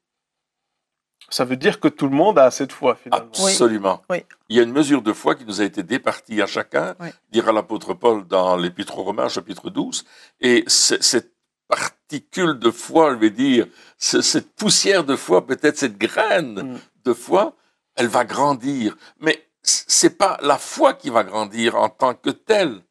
Ça 1.30 1.44
veut 1.44 1.56
dire 1.56 1.80
que 1.80 1.88
tout 1.88 2.06
le 2.06 2.14
monde 2.14 2.38
a 2.38 2.50
cette 2.50 2.72
foi, 2.72 2.94
finalement. 2.96 3.30
Absolument. 3.30 4.02
Il 4.48 4.56
y 4.56 4.60
a 4.60 4.62
une 4.62 4.72
mesure 4.72 5.02
de 5.02 5.12
foi 5.12 5.34
qui 5.34 5.44
nous 5.44 5.60
a 5.60 5.64
été 5.64 5.82
départie 5.82 6.40
à 6.42 6.46
chacun, 6.46 6.94
dira 7.30 7.50
l'apôtre 7.50 7.94
Paul 7.94 8.26
dans 8.26 8.56
l'Épître 8.56 8.98
aux 8.98 9.04
Romains, 9.04 9.28
chapitre 9.28 9.70
12. 9.70 10.04
Et 10.40 10.64
cette 10.66 11.32
particule 11.66 12.58
de 12.58 12.70
foi, 12.70 13.12
je 13.14 13.18
vais 13.18 13.30
dire, 13.30 13.66
cette 13.96 14.54
poussière 14.54 15.04
de 15.04 15.16
foi, 15.16 15.46
peut-être 15.46 15.78
cette 15.78 15.98
graine 15.98 16.74
mm. 16.74 16.78
de 17.04 17.12
foi, 17.14 17.56
elle 17.96 18.08
va 18.08 18.24
grandir. 18.24 18.96
Mais 19.18 19.48
c'est 19.64 20.18
pas 20.18 20.38
la 20.42 20.59
foi 20.59 20.94
qui 20.94 21.11
va 21.11 21.24
grandir 21.24 21.77
en 21.77 21.88
tant 21.88 22.14
que 22.14 22.31
telle. 22.31 22.83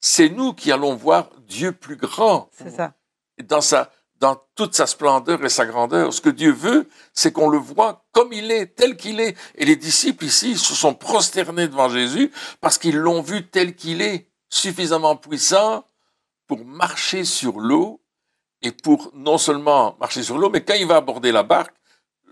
C'est 0.00 0.28
nous 0.28 0.52
qui 0.52 0.72
allons 0.72 0.94
voir 0.94 1.30
Dieu 1.46 1.72
plus 1.72 1.96
grand. 1.96 2.50
C'est 2.52 2.70
ça. 2.70 2.94
Dans 3.44 3.60
sa, 3.60 3.90
dans 4.18 4.36
toute 4.54 4.74
sa 4.74 4.86
splendeur 4.86 5.44
et 5.44 5.48
sa 5.48 5.66
grandeur. 5.66 6.12
Ce 6.12 6.20
que 6.20 6.30
Dieu 6.30 6.52
veut, 6.52 6.88
c'est 7.12 7.32
qu'on 7.32 7.48
le 7.48 7.58
voit 7.58 8.06
comme 8.12 8.32
il 8.32 8.50
est, 8.50 8.74
tel 8.74 8.96
qu'il 8.96 9.20
est. 9.20 9.36
Et 9.54 9.64
les 9.64 9.76
disciples 9.76 10.24
ici 10.24 10.56
se 10.56 10.74
sont 10.74 10.94
prosternés 10.94 11.68
devant 11.68 11.88
Jésus 11.88 12.32
parce 12.60 12.78
qu'ils 12.78 12.96
l'ont 12.96 13.22
vu 13.22 13.48
tel 13.48 13.74
qu'il 13.74 14.02
est, 14.02 14.28
suffisamment 14.48 15.16
puissant 15.16 15.84
pour 16.46 16.64
marcher 16.64 17.24
sur 17.24 17.58
l'eau 17.58 18.00
et 18.62 18.72
pour 18.72 19.10
non 19.14 19.38
seulement 19.38 19.96
marcher 20.00 20.22
sur 20.22 20.38
l'eau, 20.38 20.50
mais 20.50 20.64
quand 20.64 20.74
il 20.74 20.86
va 20.86 20.96
aborder 20.96 21.32
la 21.32 21.42
barque, 21.42 21.74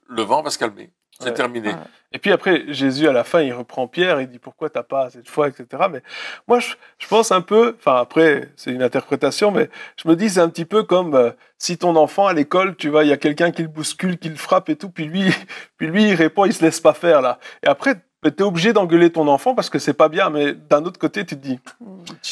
le 0.09 0.23
vent 0.23 0.43
va 0.43 0.51
se 0.51 0.59
calmer. 0.59 0.93
C'est 1.21 1.33
terminé. 1.33 1.73
Et 2.13 2.19
puis 2.19 2.31
après, 2.33 2.65
Jésus, 2.69 3.09
à 3.09 3.13
la 3.13 3.25
fin, 3.25 3.41
il 3.41 3.53
reprend 3.53 3.89
Pierre, 3.89 4.21
il 4.21 4.29
dit 4.29 4.39
pourquoi 4.39 4.71
t'as 4.71 4.83
pas 4.83 5.11
cette 5.11 5.29
foi, 5.29 5.49
etc. 5.49 5.85
Mais 5.91 6.03
moi, 6.47 6.61
je, 6.61 7.09
pense 7.09 7.33
un 7.33 7.41
peu, 7.41 7.77
enfin 7.79 7.97
après, 7.97 8.51
c'est 8.57 8.71
une 8.71 8.83
interprétation, 8.83 9.51
mais 9.51 9.69
je 9.97 10.09
me 10.09 10.15
dis, 10.15 10.31
c'est 10.31 10.41
un 10.41 10.49
petit 10.49 10.65
peu 10.65 10.85
comme 10.85 11.15
euh, 11.15 11.31
si 11.59 11.77
ton 11.77 11.97
enfant 11.97 12.27
à 12.27 12.33
l'école, 12.33 12.77
tu 12.77 12.89
vois, 12.89 13.05
il 13.05 13.11
y 13.11 13.13
a 13.13 13.17
quelqu'un 13.17 13.51
qui 13.51 13.63
le 13.63 13.69
bouscule, 13.69 14.19
qui 14.19 14.29
le 14.29 14.37
frappe 14.37 14.69
et 14.69 14.77
tout, 14.77 14.91
puis 14.91 15.07
lui, 15.07 15.33
puis 15.77 15.89
lui, 15.89 16.09
il 16.09 16.15
répond, 16.15 16.45
il 16.45 16.53
se 16.53 16.65
laisse 16.65 16.81
pas 16.81 16.95
faire 16.95 17.21
là. 17.21 17.39
Et 17.65 17.67
après, 17.67 17.97
tu 18.31 18.43
es 18.43 18.43
obligé 18.43 18.73
d'engueuler 18.73 19.11
ton 19.11 19.29
enfant 19.29 19.55
parce 19.55 19.71
que 19.71 19.79
c'est 19.79 19.95
pas 19.95 20.09
bien, 20.09 20.31
mais 20.31 20.55
d'un 20.55 20.85
autre 20.85 20.99
côté, 20.99 21.25
tu 21.25 21.37
te 21.37 21.47
dis, 21.47 21.61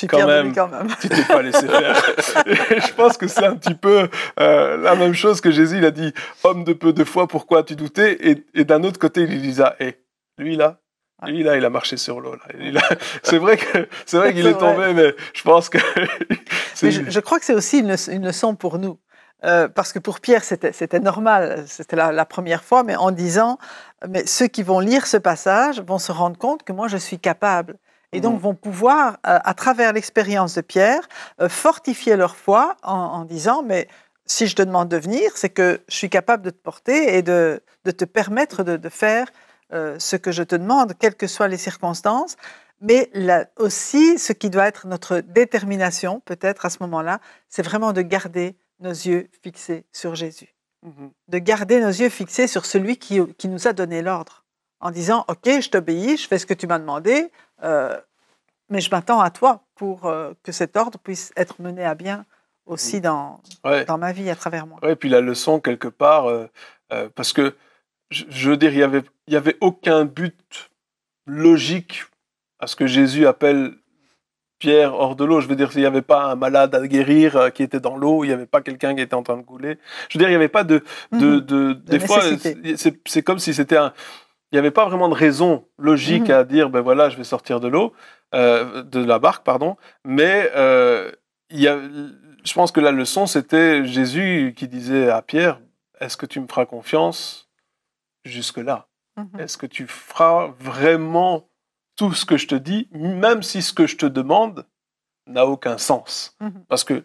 quand, 0.09 0.27
même, 0.27 0.55
quand 0.55 0.69
même, 0.69 0.89
tu 1.01 1.09
t'es 1.09 1.23
pas 1.25 1.43
laissé 1.43 1.67
faire. 1.67 1.97
je 2.47 2.95
pense 2.95 3.17
que 3.17 3.27
c'est 3.27 3.45
un 3.45 3.57
petit 3.57 3.75
peu 3.75 4.09
euh, 4.41 4.77
la 4.79 4.95
même 4.95 5.15
chose 5.15 5.41
que 5.41 5.51
Jésus, 5.51 5.79
il 5.79 5.85
a 5.85 5.91
dit, 5.91 6.13
homme 6.45 6.65
de 6.65 6.73
peu 6.73 6.93
de 6.93 7.05
foi, 7.05 7.27
pourquoi 7.27 7.63
tu 7.63 7.77
doutais 7.77 8.19
Et, 8.55 8.65
d'un 8.65 8.85
autre 8.85 8.99
côté, 8.99 9.23
il 9.23 9.31
lui 9.31 9.41
disait, 9.41 9.65
hé, 9.81 9.97
lui 10.39 10.57
là, 10.57 10.81
Lui, 11.27 11.43
là, 11.43 11.57
il 11.57 11.65
a 11.65 11.71
marché 11.71 11.97
sur 11.97 12.21
l'eau. 12.21 12.37
C'est 13.23 13.39
vrai 13.39 13.57
que 13.57 13.87
c'est 14.07 14.17
vrai 14.17 14.33
qu'il 14.35 14.47
est, 14.47 14.59
tombé, 14.59 14.93
mais 14.95 15.15
je 15.35 15.43
pense 15.43 15.69
que. 15.69 15.79
mais 16.83 16.91
je, 16.91 17.21
crois 17.21 17.39
que 17.39 17.45
c'est 17.45 17.55
aussi 17.55 17.79
une, 17.79 18.27
leçon 18.27 18.55
pour 18.55 18.79
nous. 18.79 18.99
Euh, 19.45 19.69
parce 19.69 19.93
que 19.93 19.99
pour 19.99 20.21
Pierre, 20.21 20.45
c'était 20.45 21.01
normal, 21.01 21.65
c'était 21.67 21.97
la, 21.97 22.13
la, 22.13 22.25
première 22.25 22.63
fois, 22.63 22.85
mais 22.85 22.95
en 22.95 23.11
disant, 23.11 23.59
mais 24.09 24.25
ceux 24.27 24.47
qui 24.47 24.63
vont 24.63 24.79
lire 24.79 25.07
ce 25.07 25.17
passage 25.17 25.81
vont 25.81 25.99
se 25.99 26.13
rendre 26.13 26.39
compte 26.39 26.63
que 26.63 26.73
moi, 26.73 26.87
je 26.89 26.97
suis 26.97 27.19
capable. 27.19 27.77
Et 28.13 28.21
donc 28.21 28.35
mhm. 28.35 28.41
vont 28.41 28.55
pouvoir, 28.55 29.15
euh, 29.27 29.39
à 29.43 29.55
travers 29.55 29.93
l'expérience 29.93 30.55
de 30.55 30.61
Pierre, 30.61 31.09
euh, 31.41 31.49
fortifier 31.49 32.17
leur 32.17 32.37
foi 32.37 32.77
en, 32.83 33.25
disant, 33.25 33.63
mais 33.63 33.89
si 34.27 34.47
je 34.47 34.55
te 34.55 34.63
demande 34.63 34.89
de 34.89 34.99
venir, 34.99 35.33
c'est 35.35 35.49
que 35.49 35.81
je 35.89 35.97
suis 35.97 36.11
capable 36.11 36.45
de 36.45 36.51
te 36.51 36.63
porter 36.63 37.17
et 37.17 37.23
de, 37.23 37.63
de 37.85 37.91
te 37.91 38.05
permettre 38.05 38.63
de, 38.63 38.77
de 38.77 38.89
faire 38.89 39.29
ce 39.97 40.17
que 40.17 40.33
je 40.33 40.43
te 40.43 40.55
demande, 40.55 40.93
quelles 40.99 41.15
que 41.15 41.27
soient 41.27 41.49
les 41.49 41.57
circonstances. 41.57 42.37
Mais 42.83 43.09
là 43.15 43.47
aussi, 43.57 44.19
ce 44.19 44.35
qui 44.35 44.51
doit 44.51 44.67
être 44.67 44.87
notre 44.87 45.21
détermination, 45.21 46.21
peut-être 46.27 46.67
à 46.67 46.71
ce 46.71 46.77
moment-là, 46.81 47.21
c'est 47.49 47.63
vraiment 47.63 47.95
de 47.95 48.03
garder 48.03 48.55
nos 48.81 48.91
yeux 48.91 49.29
fixés 49.43 49.85
sur 49.93 50.15
Jésus. 50.15 50.55
Mhm. 50.83 51.13
De 51.29 51.39
garder 51.39 51.81
nos 51.81 51.89
yeux 51.89 52.09
fixés 52.09 52.47
sur 52.47 52.67
celui 52.67 52.97
qui, 52.97 53.21
qui 53.35 53.49
nous 53.49 53.69
a 53.69 53.73
donné 53.73 54.03
l'ordre. 54.03 54.45
En 54.81 54.91
disant, 54.91 55.25
OK, 55.29 55.45
je 55.45 55.71
t'obéis, 55.71 56.17
je 56.17 56.27
fais 56.27 56.39
ce 56.39 56.47
que 56.47 56.55
tu 56.55 56.67
m'as 56.67 56.81
demandé, 56.81 57.31
euh, 57.63 57.97
mais 58.69 58.81
je 58.81 58.91
m'attends 58.91 59.21
à 59.21 59.31
toi 59.31 59.65
pour 59.77 60.07
euh, 60.07 60.33
que 60.43 60.51
cet 60.51 60.77
ordre 60.77 60.99
puisse 60.99 61.33
être 61.37 61.61
mené 61.61 61.85
à 61.85 61.95
bien 61.95 62.27
aussi 62.67 62.97
mm. 62.97 63.01
dans, 63.01 63.41
dans 63.87 63.99
ma 63.99 64.13
vie 64.13 64.29
à 64.29 64.35
travers 64.35 64.67
moi. 64.67 64.81
Oui, 64.83 64.97
puis 64.97 65.09
la 65.09 65.21
leçon 65.21 65.61
quelque 65.61 65.87
part, 65.87 66.27
euh, 66.27 66.49
parce 67.15 67.33
que 67.33 67.55
je, 68.11 68.51
veux 68.51 68.57
dire, 68.57 68.73
il 68.73 68.79
n'y 68.79 68.83
avait, 68.83 69.05
y 69.29 69.37
avait 69.37 69.57
aucun 69.61 70.05
but 70.05 70.71
logique 71.27 72.05
à 72.59 72.67
ce 72.67 72.77
que 72.77 72.87
Jésus 72.87 73.27
appelle 73.27 73.75
Pierre 74.63 74.95
hors 74.95 75.17
de 75.17 75.25
l'eau. 75.25 75.41
Je 75.41 75.49
veux 75.49 75.57
dire, 75.57 75.71
il 75.75 75.81
n'y 75.81 75.87
avait 75.87 76.03
pas 76.03 76.25
un 76.25 76.37
malade 76.37 76.75
à 76.75 76.87
guérir 76.87 77.53
qui 77.53 77.65
était 77.65 77.81
dans 77.81 77.97
l'eau, 77.97 78.23
il 78.23 78.29
n'y 78.29 78.33
avait 78.33 78.47
pas 78.47 78.63
quelqu'un 78.63 78.95
qui 78.95 79.03
était 79.03 79.15
en 79.15 79.25
train 79.25 79.37
de 79.37 79.43
couler. 79.43 79.79
Je 80.09 80.17
veux 80.17 80.21
dire, 80.21 80.29
il 80.29 80.33
n'y 80.33 80.37
avait 80.37 80.49
pas 80.49 80.65
de... 80.65 80.83
de, 81.11 81.19
mm-hmm. 81.19 81.41
de, 81.41 81.73
des 81.73 81.99
fois, 81.99 82.21
c'est 83.05 83.23
comme 83.23 83.39
si 83.39 83.55
c'était 83.55 83.77
un 83.77 83.93
il 84.53 84.57
n'y 84.57 84.59
avait 84.59 84.71
pas 84.71 84.85
vraiment 84.85 85.09
de 85.09 85.15
raison 85.15 85.67
logique 85.79 86.29
mhm. 86.29 86.35
à 86.35 86.45
dire, 86.45 86.69
ben 86.69 86.83
voilà, 86.83 87.09
je 87.09 87.17
vais 87.17 87.25
sortir 87.25 87.59
de 87.59 87.69
l'eau, 87.69 87.95
euh, 88.35 88.83
de 88.83 89.03
la 89.03 89.19
barque, 89.19 89.45
pardon. 89.45 89.77
Mais 90.05 90.51
euh, 90.55 91.11
il 91.49 91.61
y 91.61 91.69
a, 91.69 91.79
je 92.45 92.53
pense 92.53 92.71
que 92.71 92.81
la 92.81 92.93
leçon, 92.93 93.27
c'était 93.27 93.87
Jésus 93.87 94.53
qui 94.55 94.69
disait 94.69 95.09
à 95.09 95.23
Pierre, 95.23 95.59
est-ce 96.01 96.19
que 96.19 96.27
tu 96.27 96.39
me 96.39 96.47
feras 96.47 96.67
confiance 96.67 97.51
jusque-là? 98.27 98.89
Mhm. 99.17 99.41
Est-ce 99.41 99.57
que 99.57 99.67
tu 99.67 99.87
feras 99.87 100.49
vraiment 100.59 101.49
tout 101.97 102.13
ce 102.13 102.25
que 102.25 102.37
je 102.37 102.47
te 102.47 102.55
dis, 102.55 102.89
même 102.93 103.43
si 103.43 103.63
ce 103.63 103.73
que 103.73 103.87
je 103.87 103.97
te 103.97 104.07
demande 104.07 104.67
n'a 105.27 105.47
aucun 105.47 105.79
sens 105.79 106.37
mhm. 106.41 106.65
Parce 106.69 106.85
que, 106.85 107.05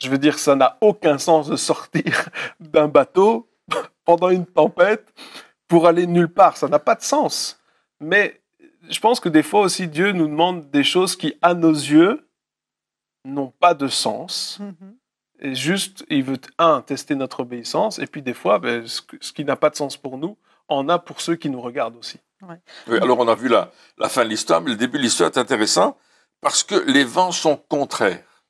je 0.00 0.08
veux 0.08 0.18
dire, 0.18 0.38
ça 0.38 0.56
n'a 0.56 0.78
aucun 0.80 1.18
sens 1.18 1.48
de 1.48 1.56
sortir 1.56 2.28
d'un 2.60 2.88
bateau 2.88 3.50
pendant 4.04 4.30
une 4.30 4.46
tempête 4.46 5.12
pour 5.68 5.86
aller 5.86 6.06
nulle 6.06 6.32
part. 6.32 6.56
Ça 6.56 6.68
n'a 6.68 6.78
pas 6.78 6.94
de 6.94 7.02
sens. 7.02 7.60
Mais 8.00 8.40
je 8.88 9.00
pense 9.00 9.20
que 9.20 9.28
des 9.28 9.42
fois 9.42 9.60
aussi, 9.60 9.88
Dieu 9.88 10.12
nous 10.12 10.26
demande 10.26 10.70
des 10.70 10.84
choses 10.84 11.16
qui, 11.16 11.34
à 11.40 11.54
nos 11.54 11.72
yeux, 11.72 12.28
n'ont 13.24 13.52
pas 13.58 13.74
de 13.74 13.88
sens. 13.88 14.58
Mm-hmm. 14.60 14.94
Et 15.44 15.54
juste, 15.54 16.04
il 16.08 16.22
veut, 16.22 16.38
un, 16.58 16.82
tester 16.82 17.14
notre 17.14 17.40
obéissance, 17.40 17.98
et 17.98 18.06
puis 18.06 18.22
des 18.22 18.34
fois, 18.34 18.58
ben, 18.58 18.86
ce, 18.86 19.32
qui 19.32 19.44
n'a 19.44 19.56
pas 19.56 19.70
de 19.70 19.76
sens 19.76 19.96
pour 19.96 20.18
nous, 20.18 20.36
en 20.68 20.88
a 20.88 20.98
pour 20.98 21.20
ceux 21.20 21.36
qui 21.36 21.50
nous 21.50 21.60
regardent 21.60 21.96
aussi. 21.96 22.20
Alors 22.88 23.18
on 23.18 23.28
a 23.28 23.34
vu 23.34 23.48
la, 23.48 23.70
fin 24.08 24.24
de 24.24 24.28
l'histoire, 24.28 24.60
mais 24.60 24.70
le 24.70 24.76
début 24.76 24.98
de 24.98 25.02
l'histoire 25.02 25.30
est 25.30 25.38
intéressant 25.38 25.96
parce 26.40 26.62
que 26.62 26.74
les 26.74 27.04
vents 27.04 27.32
sont 27.32 27.56
contraires. 27.56 28.44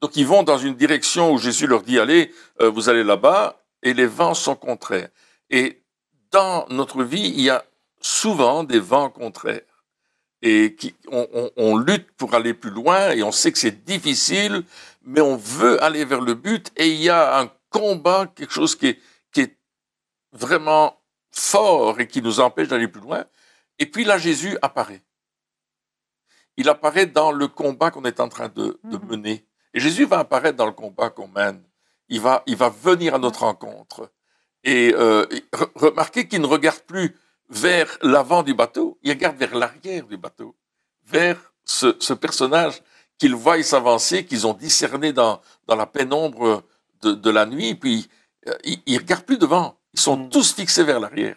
Donc 0.00 0.16
ils 0.16 0.26
vont 0.26 0.42
dans 0.42 0.58
une 0.58 0.74
direction 0.74 1.32
où 1.32 1.38
Jésus 1.38 1.66
leur 1.66 1.82
dit 1.82 1.98
allez, 1.98 2.32
euh, 2.60 2.70
vous 2.70 2.88
allez 2.88 3.04
là-bas, 3.04 3.62
et 3.82 3.94
les 3.94 4.06
vents 4.06 4.34
sont 4.34 4.56
contraires. 4.56 5.08
Et 5.50 5.82
dans 6.30 6.66
notre 6.68 7.02
vie, 7.02 7.28
il 7.28 7.40
y 7.40 7.50
a 7.50 7.64
souvent 8.00 8.64
des 8.64 8.80
vents 8.80 9.10
contraires. 9.10 9.62
Et 10.40 10.76
qui, 10.76 10.94
on, 11.10 11.76
lutte 11.76 12.12
pour 12.12 12.32
aller 12.34 12.54
plus 12.54 12.70
loin 12.70 13.10
et 13.10 13.24
on 13.24 13.32
sait 13.32 13.50
que 13.50 13.58
c'est 13.58 13.84
difficile, 13.84 14.62
mais 15.02 15.20
on 15.20 15.36
veut 15.36 15.82
aller 15.82 16.04
vers 16.04 16.20
le 16.20 16.34
but 16.34 16.70
et 16.76 16.86
il 16.90 17.02
y 17.02 17.08
a 17.08 17.40
un 17.40 17.50
combat, 17.70 18.28
quelque 18.36 18.52
chose 18.52 18.76
qui 18.76 18.86
est 18.86 19.00
vraiment 20.32 20.97
fort 21.38 22.00
et 22.00 22.06
qui 22.06 22.22
nous 22.22 22.40
empêche 22.40 22.68
d'aller 22.68 22.88
plus 22.88 23.00
loin. 23.00 23.24
Et 23.78 23.86
puis 23.86 24.04
là, 24.04 24.18
Jésus 24.18 24.56
apparaît. 24.62 25.02
Il 26.56 26.68
apparaît 26.68 27.06
dans 27.06 27.30
le 27.30 27.46
combat 27.48 27.90
qu'on 27.90 28.04
est 28.04 28.20
en 28.20 28.28
train 28.28 28.48
de, 28.48 28.80
de, 28.84 28.96
mhm. 28.96 29.06
mener. 29.08 29.46
Et 29.74 29.80
Jésus 29.80 30.04
va 30.04 30.20
apparaître 30.20 30.56
dans 30.56 30.66
le 30.66 30.72
combat 30.72 31.10
qu'on 31.10 31.28
mène. 31.28 31.62
Il 32.08 32.20
va, 32.20 32.42
il 32.46 32.56
va 32.56 32.68
venir 32.68 33.14
à 33.14 33.18
notre 33.18 33.40
rencontre. 33.40 34.10
Et 34.64 34.92
euh, 34.94 35.24
remarquez 35.76 36.26
qu'il 36.26 36.40
ne 36.40 36.46
regarde 36.46 36.80
plus 36.80 37.14
vers 37.48 37.98
l'avant 38.02 38.42
du 38.42 38.54
bateau, 38.54 38.98
il 39.02 39.10
regarde 39.10 39.36
vers 39.36 39.54
l'arrière 39.54 40.06
du 40.06 40.16
bateau, 40.16 40.54
vers 41.06 41.38
ce, 41.64 42.12
personnage 42.12 42.82
qu'ils 43.18 43.34
voient 43.34 43.62
s'avancer, 43.62 44.24
qu'ils 44.24 44.46
ont 44.46 44.54
discerné 44.54 45.12
dans, 45.12 45.40
dans 45.66 45.76
la 45.76 45.86
pénombre 45.86 46.62
de, 47.02 47.30
la 47.30 47.46
nuit, 47.46 47.74
puis 47.74 48.08
euh, 48.48 48.54
ils, 48.64 48.94
ne 48.94 48.98
regardent 48.98 49.24
plus 49.24 49.38
devant, 49.38 49.77
ils 49.94 50.00
sont 50.00 50.28
tous 50.28 50.54
fixés 50.54 50.84
vers 50.84 51.00
l'arrière. 51.00 51.36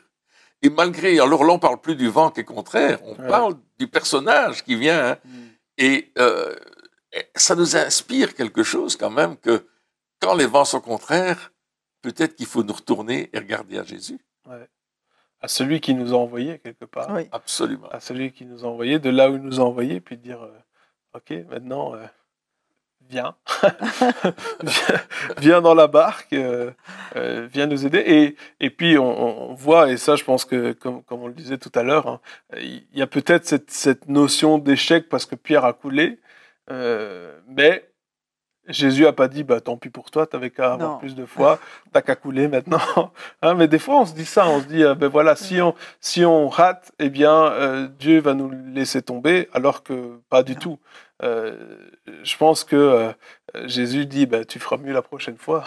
Et 0.61 0.69
malgré, 0.69 1.19
alors 1.19 1.43
là 1.43 1.53
on 1.53 1.59
parle 1.59 1.81
plus 1.81 1.95
du 1.95 2.07
vent 2.07 2.29
qui 2.29 2.41
est 2.41 2.45
contraire, 2.45 2.99
on 3.03 3.15
parle 3.15 3.55
du 3.79 3.87
personnage 3.87 4.63
qui 4.63 4.75
vient, 4.75 5.11
hein. 5.11 5.17
mm. 5.25 5.47
et 5.77 6.11
euh, 6.19 6.55
ça 7.35 7.55
nous 7.55 7.75
inspire 7.75 8.35
quelque 8.35 8.63
chose 8.63 8.95
quand 8.95 9.09
même 9.09 9.37
que 9.37 9.65
quand 10.19 10.35
les 10.35 10.45
vents 10.45 10.65
sont 10.65 10.81
contraires, 10.81 11.51
peut-être 12.01 12.35
qu'il 12.35 12.45
faut 12.45 12.63
nous 12.63 12.73
retourner 12.73 13.29
et 13.33 13.39
regarder 13.39 13.79
à 13.79 13.83
Jésus. 13.83 14.19
À 15.39 15.47
celui 15.47 15.81
qui 15.81 15.95
nous 15.95 16.13
a 16.13 16.17
envoyés, 16.17 16.59
quelque 16.59 16.85
part. 16.85 17.09
Oui. 17.11 17.27
Absolument. 17.31 17.89
À 17.89 17.99
celui 17.99 18.31
qui 18.31 18.45
nous 18.45 18.63
a 18.63 18.67
envoyés, 18.67 18.99
de 18.99 19.09
là 19.09 19.31
où 19.31 19.35
il 19.35 19.41
nous 19.41 19.59
a 19.59 19.63
envoyés, 19.63 19.99
puis 19.99 20.17
dire 20.17 20.43
euh, 20.43 20.55
Ok, 21.13 21.31
maintenant, 21.49 21.95
euh, 21.95 22.05
viens. 23.09 23.35
viens. 25.37 25.61
dans 25.61 25.73
la 25.73 25.87
barque, 25.87 26.33
euh, 26.33 26.71
viens 27.51 27.67
nous 27.67 27.85
aider. 27.85 27.99
Et, 27.99 28.35
et 28.59 28.69
puis, 28.69 28.97
on, 28.97 29.53
voit, 29.53 29.91
et 29.91 29.97
ça, 29.97 30.15
je 30.15 30.23
pense 30.23 30.45
que, 30.45 30.73
comme, 30.73 31.03
comme 31.03 31.21
on 31.21 31.27
le 31.27 31.33
disait 31.33 31.57
tout 31.57 31.71
à 31.75 31.83
l'heure, 31.83 32.07
hein, 32.07 32.19
il 32.57 32.83
y 32.93 33.01
a 33.01 33.07
peut-être 33.07 33.45
cette, 33.45 33.71
cette 33.71 34.07
notion 34.07 34.57
d'échec 34.57 35.09
parce 35.09 35.25
que 35.25 35.35
Pierre 35.35 35.65
a 35.65 35.73
coulé, 35.73 36.19
mais 37.47 37.91
Jésus 38.67 39.07
a 39.07 39.13
pas 39.13 39.27
dit, 39.27 39.43
bah, 39.43 39.59
tant 39.59 39.77
pis 39.77 39.89
pour 39.89 40.11
toi, 40.11 40.27
tu 40.27 40.35
avais 40.35 40.49
qu'à 40.49 40.73
avoir 40.73 40.99
plus 40.99 41.15
de 41.15 41.25
foi, 41.25 41.59
t'as 41.91 42.01
qu'à 42.01 42.15
couler 42.15 42.47
maintenant. 42.47 42.79
Hein, 43.43 43.55
mais 43.55 43.67
des 43.67 43.79
fois, 43.79 44.01
on 44.01 44.05
se 44.05 44.13
dit 44.13 44.25
ça, 44.25 44.47
on 44.47 44.61
se 44.61 44.67
dit, 44.67 44.83
euh, 44.83 44.93
ben 44.93 45.07
voilà, 45.07 45.35
si 45.35 45.61
on, 45.61 45.73
si 45.99 46.23
on 46.25 46.47
rate, 46.47 46.91
eh 46.99 47.09
bien, 47.09 47.45
euh, 47.45 47.87
Dieu 47.87 48.19
va 48.19 48.35
nous 48.35 48.51
laisser 48.51 49.01
tomber, 49.01 49.49
alors 49.53 49.83
que 49.83 50.19
pas 50.29 50.43
du 50.43 50.55
tout. 50.55 50.77
Euh, 51.21 51.89
je 52.23 52.37
pense 52.37 52.63
que 52.63 53.13
Jésus 53.65 54.05
dit, 54.05 54.25
bah, 54.25 54.45
tu 54.45 54.59
feras 54.59 54.77
mieux 54.77 54.93
la 54.93 55.01
prochaine 55.01 55.37
fois. 55.37 55.63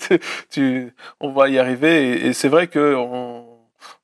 tu, 0.50 0.94
on 1.20 1.32
va 1.32 1.48
y 1.48 1.58
arriver. 1.58 2.26
Et, 2.26 2.32
c'est 2.32 2.48
vrai 2.48 2.68
qu'on 2.68 3.58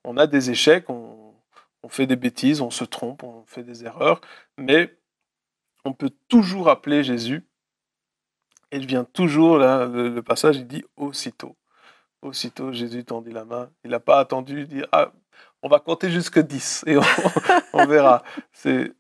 on 0.04 0.16
a 0.16 0.26
des 0.26 0.50
échecs, 0.50 0.88
on, 0.88 1.34
on 1.82 1.88
fait 1.88 2.06
des 2.06 2.16
bêtises, 2.16 2.60
on 2.60 2.70
se 2.70 2.84
trompe, 2.84 3.22
on 3.22 3.44
fait 3.46 3.62
des 3.62 3.84
erreurs, 3.84 4.20
mais 4.56 4.96
on 5.84 5.92
peut 5.92 6.10
toujours 6.28 6.68
appeler 6.68 7.04
Jésus 7.04 7.44
il 8.74 8.86
vient 8.86 9.04
toujours, 9.04 9.58
là, 9.58 9.86
le, 9.86 10.22
passage, 10.22 10.56
il 10.56 10.66
dit 10.66 10.84
aussitôt. 10.96 11.56
Aussitôt, 12.22 12.72
Jésus 12.72 13.04
tendit 13.04 13.30
la 13.30 13.44
main. 13.44 13.70
Il 13.84 13.90
n'a 13.90 14.00
pas 14.00 14.18
attendu 14.18 14.66
dire 14.66 14.86
Ah, 14.92 15.12
on 15.62 15.68
va 15.68 15.78
compter 15.78 16.10
jusqu'à 16.10 16.42
10 16.42 16.84
et 16.86 16.96
on, 17.72 17.86
verra. 17.86 18.22
C'est, 18.52 18.92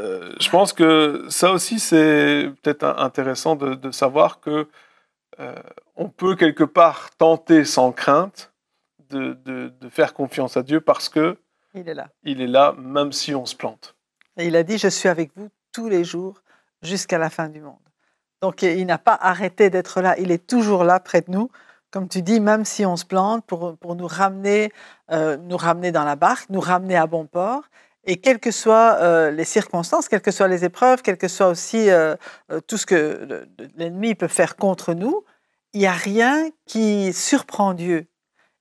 euh, 0.00 0.32
je 0.40 0.50
pense 0.50 0.72
que 0.72 1.26
ça 1.28 1.52
aussi, 1.52 1.78
c'est 1.78 2.50
peut-être 2.62 2.84
intéressant 2.84 3.56
de, 3.56 3.90
savoir 3.90 4.40
que 4.40 4.68
euh, 5.38 5.54
on 5.96 6.08
peut 6.08 6.36
quelque 6.36 6.64
part 6.64 7.10
tenter 7.16 7.64
sans 7.64 7.92
crainte 7.92 8.52
de, 9.10 9.34
de, 9.44 9.88
faire 9.88 10.14
confiance 10.14 10.56
à 10.56 10.62
Dieu 10.62 10.80
parce 10.80 11.08
que 11.08 11.36
il 11.74 11.88
est 11.88 11.94
là. 11.94 12.08
Il 12.24 12.40
est 12.40 12.46
là, 12.46 12.74
même 12.78 13.12
si 13.12 13.34
on 13.34 13.46
se 13.46 13.54
plante. 13.54 13.94
Et 14.36 14.46
il 14.46 14.56
a 14.56 14.62
dit 14.62 14.78
Je 14.78 14.88
suis 14.88 15.08
avec 15.08 15.30
vous 15.36 15.48
tous 15.72 15.88
les 15.88 16.04
jours 16.04 16.42
jusqu'à 16.82 17.18
la 17.18 17.30
fin 17.30 17.48
du 17.48 17.60
monde. 17.60 17.78
Donc 18.40 18.62
il 18.62 18.86
n'a 18.86 18.98
pas 18.98 19.18
arrêté 19.20 19.68
d'être 19.70 20.00
là, 20.00 20.18
il 20.18 20.30
est 20.30 20.46
toujours 20.46 20.84
là 20.84 20.98
près 20.98 21.20
de 21.20 21.30
nous, 21.30 21.50
comme 21.90 22.08
tu 22.08 22.22
dis, 22.22 22.40
même 22.40 22.64
si 22.64 22.86
on 22.86 22.96
se 22.96 23.04
plante, 23.04 23.44
pour, 23.46 23.76
pour 23.76 23.96
nous, 23.96 24.06
ramener, 24.06 24.72
euh, 25.10 25.36
nous 25.36 25.56
ramener 25.56 25.90
dans 25.92 26.04
la 26.04 26.16
barque, 26.16 26.48
nous 26.48 26.60
ramener 26.60 26.96
à 26.96 27.06
bon 27.06 27.26
port. 27.26 27.64
Et 28.04 28.16
quelles 28.16 28.38
que 28.38 28.50
soient 28.50 28.96
euh, 29.00 29.30
les 29.30 29.44
circonstances, 29.44 30.08
quelles 30.08 30.22
que 30.22 30.30
soient 30.30 30.48
les 30.48 30.64
épreuves, 30.64 31.02
quel 31.02 31.18
que 31.18 31.28
soit 31.28 31.48
aussi 31.48 31.90
euh, 31.90 32.16
tout 32.66 32.76
ce 32.76 32.86
que 32.86 33.46
l'ennemi 33.76 34.14
peut 34.14 34.28
faire 34.28 34.56
contre 34.56 34.94
nous, 34.94 35.24
il 35.72 35.80
n'y 35.80 35.86
a 35.86 35.92
rien 35.92 36.48
qui 36.66 37.12
surprend 37.12 37.74
Dieu. 37.74 38.06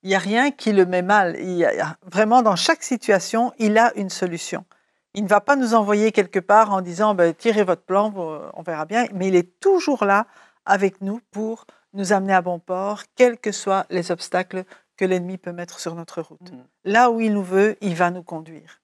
Il 0.04 0.10
n'y 0.10 0.16
a 0.16 0.20
rien 0.20 0.52
qui 0.52 0.72
le 0.72 0.86
met 0.86 1.02
mal. 1.02 1.36
Il 1.40 1.56
y 1.56 1.66
a, 1.66 1.98
vraiment, 2.04 2.42
dans 2.42 2.56
chaque 2.56 2.84
situation, 2.84 3.54
il 3.58 3.78
a 3.78 3.92
une 3.96 4.10
solution. 4.10 4.66
Il 5.14 5.24
ne 5.24 5.30
va 5.30 5.42
pas 5.42 5.56
nous 5.56 5.74
envoyer 5.74 6.12
quelque 6.12 6.40
part 6.40 6.72
en 6.72 6.82
disant 6.82 7.16
ben, 7.16 7.34
tirez 7.34 7.64
votre 7.64 7.82
plan, 7.82 8.14
on 8.54 8.62
verra 8.62 8.86
bien, 8.86 9.08
mais 9.14 9.28
il 9.28 9.36
est 9.36 9.60
toujours 9.60 10.06
là 10.06 10.28
avec 10.66 11.02
nous 11.02 11.20
pour 11.32 11.66
nous 11.94 12.14
amener 12.14 12.34
à 12.34 12.42
bon 12.42 12.60
port, 12.60 13.04
quels 13.16 13.38
que 13.38 13.52
soient 13.52 13.86
les 13.90 14.12
obstacles 14.12 14.66
que 14.96 15.06
l'ennemi 15.06 15.38
peut 15.38 15.52
mettre 15.52 15.80
sur 15.80 15.96
notre 15.96 16.22
route. 16.22 16.52
Mm. 16.52 16.64
Là 16.86 17.10
où 17.10 17.20
il 17.20 17.34
nous 17.34 17.44
veut, 17.44 17.78
il 17.82 17.96
va 17.96 18.12
nous 18.12 18.22
conduire. 18.22 18.82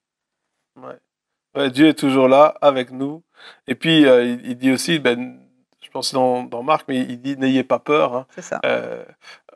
Dieu 1.72 1.88
est 1.88 1.98
toujours 1.98 2.28
là 2.28 2.56
avec 2.62 2.92
nous. 2.92 3.24
Et 3.68 3.76
puis, 3.76 4.06
euh, 4.06 4.38
il, 4.44 4.58
dit 4.58 4.72
aussi, 4.72 5.00
ben, 5.00 5.40
je 5.82 5.90
pense 5.90 6.14
dans, 6.14 6.44
dans 6.44 6.64
Marc, 6.64 6.86
mais 6.88 6.98
il 6.98 7.22
dit 7.22 7.38
n'ayez 7.38 7.64
pas 7.64 7.80
peur. 7.80 8.16
Hein. 8.16 8.26
C'est 8.36 8.42
ça. 8.42 8.60
Euh, 8.66 9.04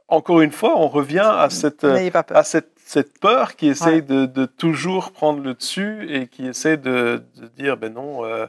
encore 0.08 0.41
une 0.41 0.51
fois, 0.51 0.77
on 0.77 0.88
revient 0.88 1.19
à 1.19 1.49
cette, 1.49 1.84
à 1.84 2.43
cette, 2.43 2.71
cette 2.77 3.19
peur 3.19 3.55
qui 3.55 3.67
essaye 3.67 4.01
de, 4.01 4.25
de, 4.25 4.45
toujours 4.45 5.12
prendre 5.12 5.41
le 5.41 5.53
dessus 5.53 6.08
et 6.10 6.27
qui 6.27 6.47
essaie 6.47 6.77
de, 6.77 7.23
de 7.36 7.47
dire 7.47 7.77
ben 7.77 7.93
non, 7.93 8.25
euh, 8.25 8.47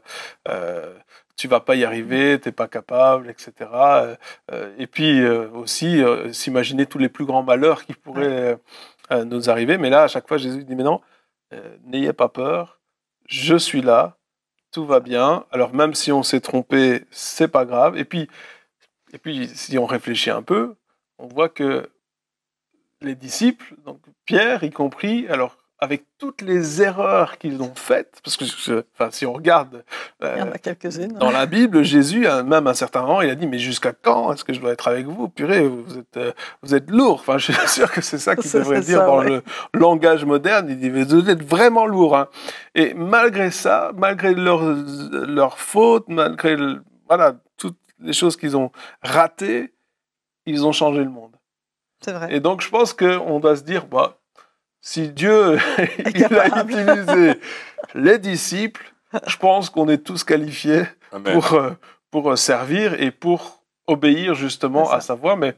euh, 0.49 0.95
tu 1.41 1.49
vas 1.49 1.61
pas 1.61 1.75
y 1.75 1.85
arriver, 1.85 2.39
tu 2.39 2.49
n'es 2.49 2.53
pas 2.53 2.69
capable, 2.69 3.31
etc. 3.31 3.53
Euh, 3.73 4.15
euh, 4.53 4.75
et 4.79 4.87
puis 4.87 5.23
euh, 5.23 5.49
aussi 5.55 6.03
s'imaginer 6.33 6.85
tous 6.85 6.99
les 6.99 7.09
plus 7.09 7.25
grands 7.25 7.43
malheurs 7.43 7.87
qui 7.87 7.95
pourraient 7.95 8.59
nous 9.25 9.49
arriver. 9.49 9.79
Mais 9.79 9.89
là, 9.89 10.03
à 10.03 10.09
chaque 10.09 10.29
fois, 10.29 10.37
Jésus 10.37 10.65
dit, 10.65 10.77
mais 10.77 10.83
non, 10.83 11.01
n'ayez 11.85 12.13
pas 12.13 12.29
peur, 12.29 12.81
je 13.27 13.57
suis 13.57 13.83
là, 13.83 14.17
tout 14.73 14.87
va 14.87 15.01
bien. 15.01 15.45
Alors 15.51 15.75
même 15.75 15.95
si 15.95 16.13
on 16.13 16.23
s'est 16.23 16.41
trompé, 16.41 17.05
c'est 17.11 17.49
pas 17.49 17.65
grave. 17.65 17.97
Et 17.97 18.05
puis, 18.05 18.29
et 19.13 19.19
puis, 19.19 19.49
si 19.49 19.79
on 19.79 19.87
réfléchit 19.87 20.31
un 20.31 20.43
peu, 20.43 20.77
on 21.19 21.27
voit 21.27 21.49
que 21.49 21.91
les 23.01 23.15
disciples, 23.15 23.75
donc 23.85 24.01
Pierre 24.25 24.63
y 24.63 24.71
compris, 24.71 25.27
alors 25.29 25.57
avec 25.81 26.05
toutes 26.19 26.43
les 26.43 26.83
erreurs 26.83 27.39
qu'ils 27.39 27.63
ont 27.63 27.73
faites, 27.75 28.21
parce 28.23 28.37
que 28.37 28.85
enfin, 28.95 29.11
si 29.11 29.25
on 29.25 29.33
regarde 29.33 29.83
euh, 30.23 30.45
dans 31.19 31.31
la 31.31 31.47
Bible, 31.47 31.83
Jésus, 31.83 32.27
même 32.45 32.67
à 32.67 32.71
un 32.71 32.75
certain 32.75 33.01
moment, 33.01 33.23
il 33.23 33.31
a 33.31 33.35
dit 33.35 33.47
mais 33.47 33.59
jusqu'à 33.59 33.93
quand 33.93 34.33
est-ce 34.33 34.45
que 34.45 34.53
je 34.53 34.61
dois 34.61 34.73
être 34.73 34.89
avec 34.89 35.07
vous? 35.07 35.29
Purée, 35.29 35.67
vous 35.67 35.99
êtes 35.99 36.17
euh, 36.19 36.33
vous 36.63 36.75
êtes 36.75 36.91
lourd. 36.91 37.15
Enfin, 37.15 37.39
je 37.39 37.53
suis 37.53 37.55
sûr 37.69 37.91
que 37.91 38.03
c'est 38.03 38.19
ça 38.19 38.37
qu'il 38.37 38.51
devrait 38.51 38.83
dire 38.83 39.07
dans 39.07 39.23
le 39.23 39.43
langage 39.73 40.27
moderne. 40.27 40.67
Il 40.69 40.79
dit 40.79 40.91
vous 40.91 41.31
êtes 41.31 41.43
vraiment 41.43 41.87
lourd. 41.87 42.17
Hein. 42.17 42.29
Et 42.75 42.93
malgré 42.93 43.51
ça, 43.51 43.93
malgré 43.97 44.35
leurs 44.35 44.63
leurs 44.63 45.59
fautes, 45.59 46.09
malgré 46.09 46.57
voilà 47.09 47.37
toutes 47.57 47.79
les 48.01 48.13
choses 48.13 48.37
qu'ils 48.37 48.57
ont 48.57 48.71
ratées, 49.03 49.73
ils 50.45 50.67
ont 50.67 50.73
changé 50.73 51.03
le 51.03 51.11
monde. 51.11 51.33
C'est 52.03 52.13
vrai. 52.13 52.35
Et 52.35 52.41
donc 52.41 52.61
je 52.61 52.69
pense 52.69 52.93
qu'on 52.93 53.41
doit 53.41 53.57
se 53.57 53.63
dire 53.63 53.87
bah 53.87 54.20
si 54.81 55.09
Dieu 55.11 55.59
il 56.15 56.25
a 56.25 56.63
utilisé 56.63 57.41
les 57.95 58.19
disciples, 58.19 58.93
je 59.27 59.37
pense 59.37 59.71
qu'on 59.71 59.89
est 59.89 60.05
tous 60.05 60.25
qualifiés 60.25 60.85
pour, 61.25 61.55
euh, 61.55 61.73
pour 62.11 62.31
euh, 62.31 62.37
servir 62.37 63.01
et 63.01 63.11
pour 63.11 63.63
obéir 63.87 64.35
justement 64.35 64.91
à 64.91 65.01
sa 65.01 65.15
voix. 65.15 65.37
Mais 65.37 65.57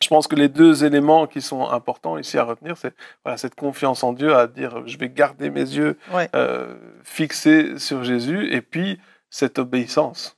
je 0.00 0.08
pense 0.08 0.28
que 0.28 0.36
les 0.36 0.48
deux 0.48 0.84
éléments 0.84 1.26
qui 1.26 1.40
sont 1.40 1.68
importants 1.68 2.18
ici 2.18 2.38
à 2.38 2.44
retenir, 2.44 2.76
c'est 2.76 2.94
voilà, 3.24 3.38
cette 3.38 3.54
confiance 3.54 4.04
en 4.04 4.12
Dieu, 4.12 4.34
à 4.34 4.46
dire 4.46 4.86
je 4.86 4.98
vais 4.98 5.08
garder 5.08 5.50
mes 5.50 5.60
yeux 5.60 5.98
euh, 6.34 6.76
fixés 7.02 7.78
sur 7.78 8.04
Jésus, 8.04 8.52
et 8.52 8.60
puis 8.60 9.00
cette 9.30 9.58
obéissance. 9.58 10.36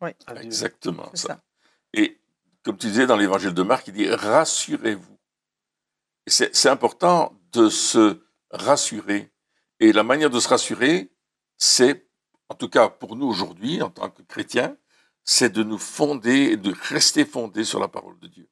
Oui, 0.00 0.10
exactement 0.40 1.10
ça. 1.14 1.40
Et 1.92 2.18
comme 2.62 2.76
tu 2.76 2.86
disais 2.86 3.06
dans 3.06 3.16
l'évangile 3.16 3.52
de 3.52 3.62
Marc, 3.62 3.88
il 3.88 3.94
dit 3.94 4.08
rassurez-vous 4.08 5.17
c'est 6.28 6.68
important 6.68 7.38
de 7.52 7.68
se 7.68 8.20
rassurer. 8.50 9.32
Et 9.80 9.92
la 9.92 10.02
manière 10.02 10.30
de 10.30 10.40
se 10.40 10.48
rassurer, 10.48 11.12
c'est, 11.56 12.08
en 12.48 12.54
tout 12.54 12.68
cas 12.68 12.88
pour 12.88 13.16
nous 13.16 13.26
aujourd'hui, 13.26 13.82
en 13.82 13.90
tant 13.90 14.10
que 14.10 14.22
chrétiens, 14.22 14.76
c'est 15.24 15.52
de 15.52 15.62
nous 15.62 15.78
fonder, 15.78 16.56
de 16.56 16.74
rester 16.88 17.24
fondés 17.24 17.64
sur 17.64 17.80
la 17.80 17.88
parole 17.88 18.18
de 18.18 18.28
Dieu. 18.28 18.48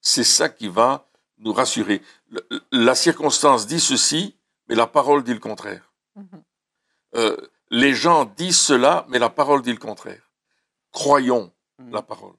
C'est 0.00 0.24
ça 0.24 0.48
qui 0.48 0.68
va 0.68 1.08
nous 1.38 1.52
rassurer. 1.52 2.02
La 2.70 2.94
circonstance 2.94 3.66
dit 3.66 3.80
ceci, 3.80 4.36
mais 4.68 4.74
la 4.74 4.86
parole 4.86 5.24
dit 5.24 5.32
le 5.32 5.40
contraire. 5.40 5.92
Mm-hmm. 6.16 6.42
Euh, 7.16 7.36
les 7.70 7.94
gens 7.94 8.24
disent 8.24 8.60
cela, 8.60 9.06
mais 9.08 9.18
la 9.18 9.30
parole 9.30 9.62
dit 9.62 9.72
le 9.72 9.78
contraire. 9.78 10.30
Croyons 10.92 11.52
mm. 11.78 11.92
la 11.92 12.02
parole. 12.02 12.36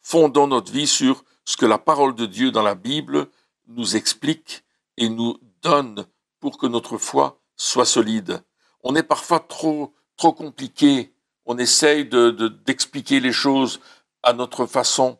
Fondons 0.00 0.46
notre 0.46 0.72
vie 0.72 0.86
sur 0.86 1.24
ce 1.44 1.56
que 1.56 1.66
la 1.66 1.78
parole 1.78 2.14
de 2.14 2.26
Dieu 2.26 2.50
dans 2.50 2.62
la 2.62 2.74
Bible 2.74 3.28
nous 3.74 3.96
explique 3.96 4.64
et 4.96 5.08
nous 5.08 5.38
donne 5.62 6.06
pour 6.40 6.58
que 6.58 6.66
notre 6.66 6.98
foi 6.98 7.40
soit 7.56 7.84
solide. 7.84 8.42
On 8.82 8.96
est 8.96 9.02
parfois 9.02 9.40
trop, 9.40 9.94
trop 10.16 10.32
compliqué. 10.32 11.14
On 11.44 11.58
essaye 11.58 12.04
de, 12.04 12.30
d'expliquer 12.30 13.20
les 13.20 13.32
choses 13.32 13.80
à 14.22 14.32
notre 14.32 14.66
façon. 14.66 15.18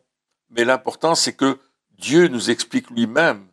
Mais 0.49 0.65
l'important, 0.65 1.15
c'est 1.15 1.35
que 1.35 1.59
Dieu 1.91 2.27
nous 2.27 2.49
explique 2.49 2.89
lui-même 2.89 3.47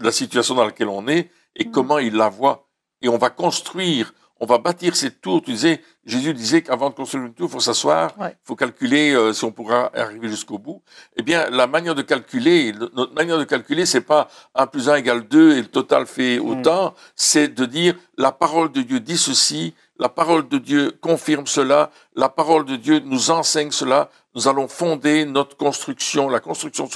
la 0.00 0.12
situation 0.12 0.54
dans 0.54 0.64
laquelle 0.64 0.88
on 0.88 1.08
est 1.08 1.30
et 1.54 1.66
mmh. 1.66 1.70
comment 1.70 1.98
il 1.98 2.14
la 2.14 2.28
voit. 2.28 2.68
Et 3.02 3.08
on 3.08 3.18
va 3.18 3.30
construire 3.30 4.12
on 4.40 4.46
va 4.46 4.58
bâtir 4.58 4.94
cette 4.96 5.20
tour. 5.20 5.42
Tu 5.42 5.52
disais, 5.52 5.80
Jésus 6.04 6.34
disait 6.34 6.62
qu'avant 6.62 6.90
de 6.90 6.94
construire 6.94 7.24
une 7.24 7.34
tour, 7.34 7.48
il 7.48 7.52
faut 7.52 7.60
s'asseoir, 7.60 8.12
il 8.20 8.34
faut 8.44 8.56
calculer 8.56 9.14
euh, 9.14 9.32
si 9.32 9.44
on 9.44 9.52
pourra 9.52 9.90
arriver 9.94 10.28
jusqu'au 10.28 10.58
bout. 10.58 10.82
Eh 11.16 11.22
bien, 11.22 11.48
la 11.50 11.66
manière 11.66 11.94
de 11.94 12.02
calculer, 12.02 12.72
notre 12.94 13.14
manière 13.14 13.38
de 13.38 13.44
calculer, 13.44 13.86
c'est 13.86 14.02
pas 14.02 14.28
1 14.54 14.66
plus 14.66 14.88
1 14.88 14.96
égale 14.96 15.26
2 15.26 15.56
et 15.56 15.62
le 15.62 15.68
total 15.68 16.06
fait 16.06 16.38
mm. 16.38 16.48
autant, 16.48 16.94
c'est 17.14 17.48
de 17.48 17.64
dire 17.64 17.94
la 18.18 18.32
parole 18.32 18.70
de 18.72 18.82
Dieu 18.82 19.00
dit 19.00 19.18
ceci, 19.18 19.74
la 19.98 20.08
parole 20.10 20.46
de 20.48 20.58
Dieu 20.58 20.92
confirme 21.00 21.46
cela, 21.46 21.90
la 22.14 22.28
parole 22.28 22.66
de 22.66 22.76
Dieu 22.76 23.00
nous 23.04 23.30
enseigne 23.30 23.70
cela, 23.70 24.10
nous 24.34 24.46
allons 24.46 24.68
fonder 24.68 25.24
notre 25.24 25.56
construction, 25.56 26.28
la 26.28 26.40
construction 26.40 26.86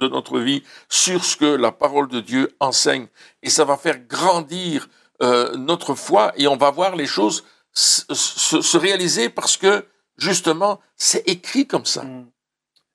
de 0.00 0.08
notre 0.08 0.38
vie 0.38 0.62
sur 0.88 1.22
ce 1.22 1.36
que 1.36 1.44
la 1.44 1.70
parole 1.70 2.08
de 2.08 2.20
Dieu 2.20 2.56
enseigne. 2.58 3.08
Et 3.42 3.50
ça 3.50 3.66
va 3.66 3.76
faire 3.76 3.98
grandir 3.98 4.88
euh, 5.22 5.56
notre 5.56 5.94
foi 5.94 6.32
et 6.36 6.46
on 6.46 6.56
va 6.56 6.70
voir 6.70 6.96
les 6.96 7.06
choses 7.06 7.44
se, 7.72 8.76
réaliser 8.76 9.28
parce 9.28 9.56
que 9.56 9.86
justement 10.16 10.80
c'est 10.96 11.26
écrit 11.28 11.66
comme 11.66 11.86
ça. 11.86 12.04
Mm. 12.04 12.30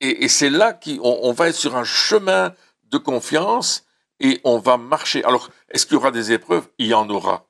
Et, 0.04 0.28
c'est 0.28 0.50
là 0.50 0.74
qu'on 0.74 1.00
on 1.00 1.32
va 1.32 1.50
être 1.50 1.56
sur 1.56 1.76
un 1.76 1.84
chemin 1.84 2.56
de 2.86 2.98
confiance 2.98 3.86
et 4.20 4.42
on 4.44 4.58
va 4.58 4.78
marcher. 4.78 5.24
Alors, 5.24 5.50
est-ce 5.70 5.86
qu'il 5.86 5.94
y 5.94 5.98
aura 5.98 6.10
des 6.10 6.32
épreuves? 6.32 6.68
Il 6.80 6.88
y 6.88 6.94
en 6.96 7.08
aura. 7.10 7.48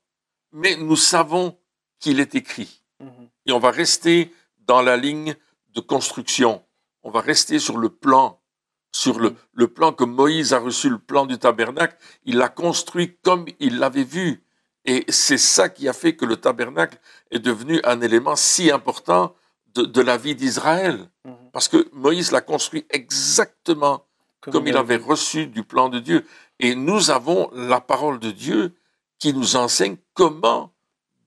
Mais 0.51 0.75
nous 0.75 0.97
savons 0.97 1.57
qu'il 1.99 2.19
est 2.19 2.35
écrit. 2.35 2.83
Mm-hmm. 3.01 3.29
Et 3.45 3.51
on 3.53 3.59
va 3.59 3.71
rester 3.71 4.33
dans 4.59 4.81
la 4.81 4.97
ligne 4.97 5.35
de 5.69 5.79
construction. 5.79 6.61
On 7.03 7.09
va 7.09 7.21
rester 7.21 7.57
sur 7.59 7.77
le 7.77 7.89
plan 7.89 8.41
sur 8.93 9.19
le, 9.19 9.35
le, 9.53 9.69
plan 9.69 9.93
que 9.93 10.03
Moïse 10.03 10.51
a 10.51 10.59
reçu, 10.59 10.89
le 10.89 10.99
plan 10.99 11.25
du 11.25 11.37
tabernacle, 11.37 11.95
il 12.25 12.37
l'a 12.37 12.49
construit 12.49 13.17
comme 13.23 13.45
il 13.59 13.79
l'avait 13.79 14.03
vu. 14.03 14.43
Et 14.85 15.05
c'est 15.09 15.37
ça 15.37 15.69
qui 15.69 15.87
a 15.87 15.93
fait 15.93 16.15
que 16.15 16.25
le 16.25 16.37
tabernacle 16.37 16.97
est 17.29 17.39
devenu 17.39 17.79
un 17.83 18.01
élément 18.01 18.35
si 18.35 18.71
important 18.71 19.35
de, 19.75 20.01
la 20.01 20.17
vie 20.17 20.35
d'Israël. 20.35 21.07
Mhm. 21.25 21.35
Parce 21.53 21.67
que 21.67 21.87
Moïse 21.93 22.31
l'a 22.31 22.41
construit 22.41 22.85
exactement 22.89 24.05
comme, 24.41 24.67
il 24.67 24.75
avait 24.75 24.97
reçu 24.97 25.45
du 25.45 25.63
plan 25.63 25.89
de 25.89 25.99
Dieu. 25.99 26.25
Et 26.59 26.73
nous 26.73 27.11
avons 27.11 27.51
la 27.53 27.79
parole 27.79 28.19
de 28.19 28.31
Dieu 28.31 28.73
qui 29.19 29.33
nous 29.33 29.55
enseigne 29.55 29.97
comment 30.15 30.73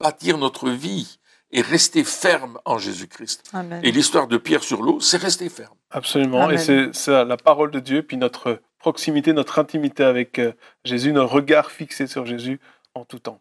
bâtir 0.00 0.36
notre 0.36 0.68
vie 0.68 1.18
et 1.52 1.60
rester 1.60 2.02
ferme 2.02 2.58
en 2.64 2.78
Jésus-Christ. 2.78 3.52
Et 3.84 3.92
l'histoire 3.92 4.26
de 4.26 4.36
Pierre 4.36 4.64
sur 4.64 4.82
l'eau, 4.82 4.98
c'est 4.98 5.16
rester 5.16 5.48
ferme. 5.48 5.76
Absolument. 5.90 6.50
Et 6.50 6.58
c'est 6.58 7.24
la 7.24 7.36
parole 7.36 7.70
de 7.70 7.78
Dieu, 7.78 8.02
puis 8.02 8.16
notre 8.16 8.60
proximité, 8.80 9.32
notre 9.32 9.60
intimité 9.60 10.04
avec 10.04 10.38
euh, 10.38 10.52
Jésus, 10.84 11.12
notre 11.12 11.32
regard 11.32 11.70
fixé 11.70 12.06
sur 12.06 12.26
Jésus 12.26 12.60
en 12.96 13.04
tout 13.04 13.18
temps. 13.18 13.38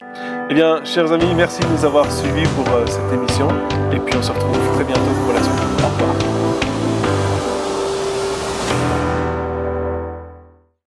Eh 0.49 0.53
bien, 0.55 0.83
chers 0.83 1.11
amis, 1.11 1.31
merci 1.35 1.61
de 1.61 1.67
nous 1.67 1.85
avoir 1.85 2.11
suivis 2.11 2.47
pour 2.55 2.67
euh, 2.73 2.87
cette 2.87 3.13
émission. 3.13 3.47
Et 3.91 3.99
puis, 3.99 4.15
on 4.17 4.23
se 4.23 4.31
retrouve 4.31 4.57
très 4.73 4.83
bientôt 4.83 5.01
pour 5.23 5.33
la 5.33 5.43
suite. 5.43 5.53
Au 5.83 5.87
revoir. 5.89 6.32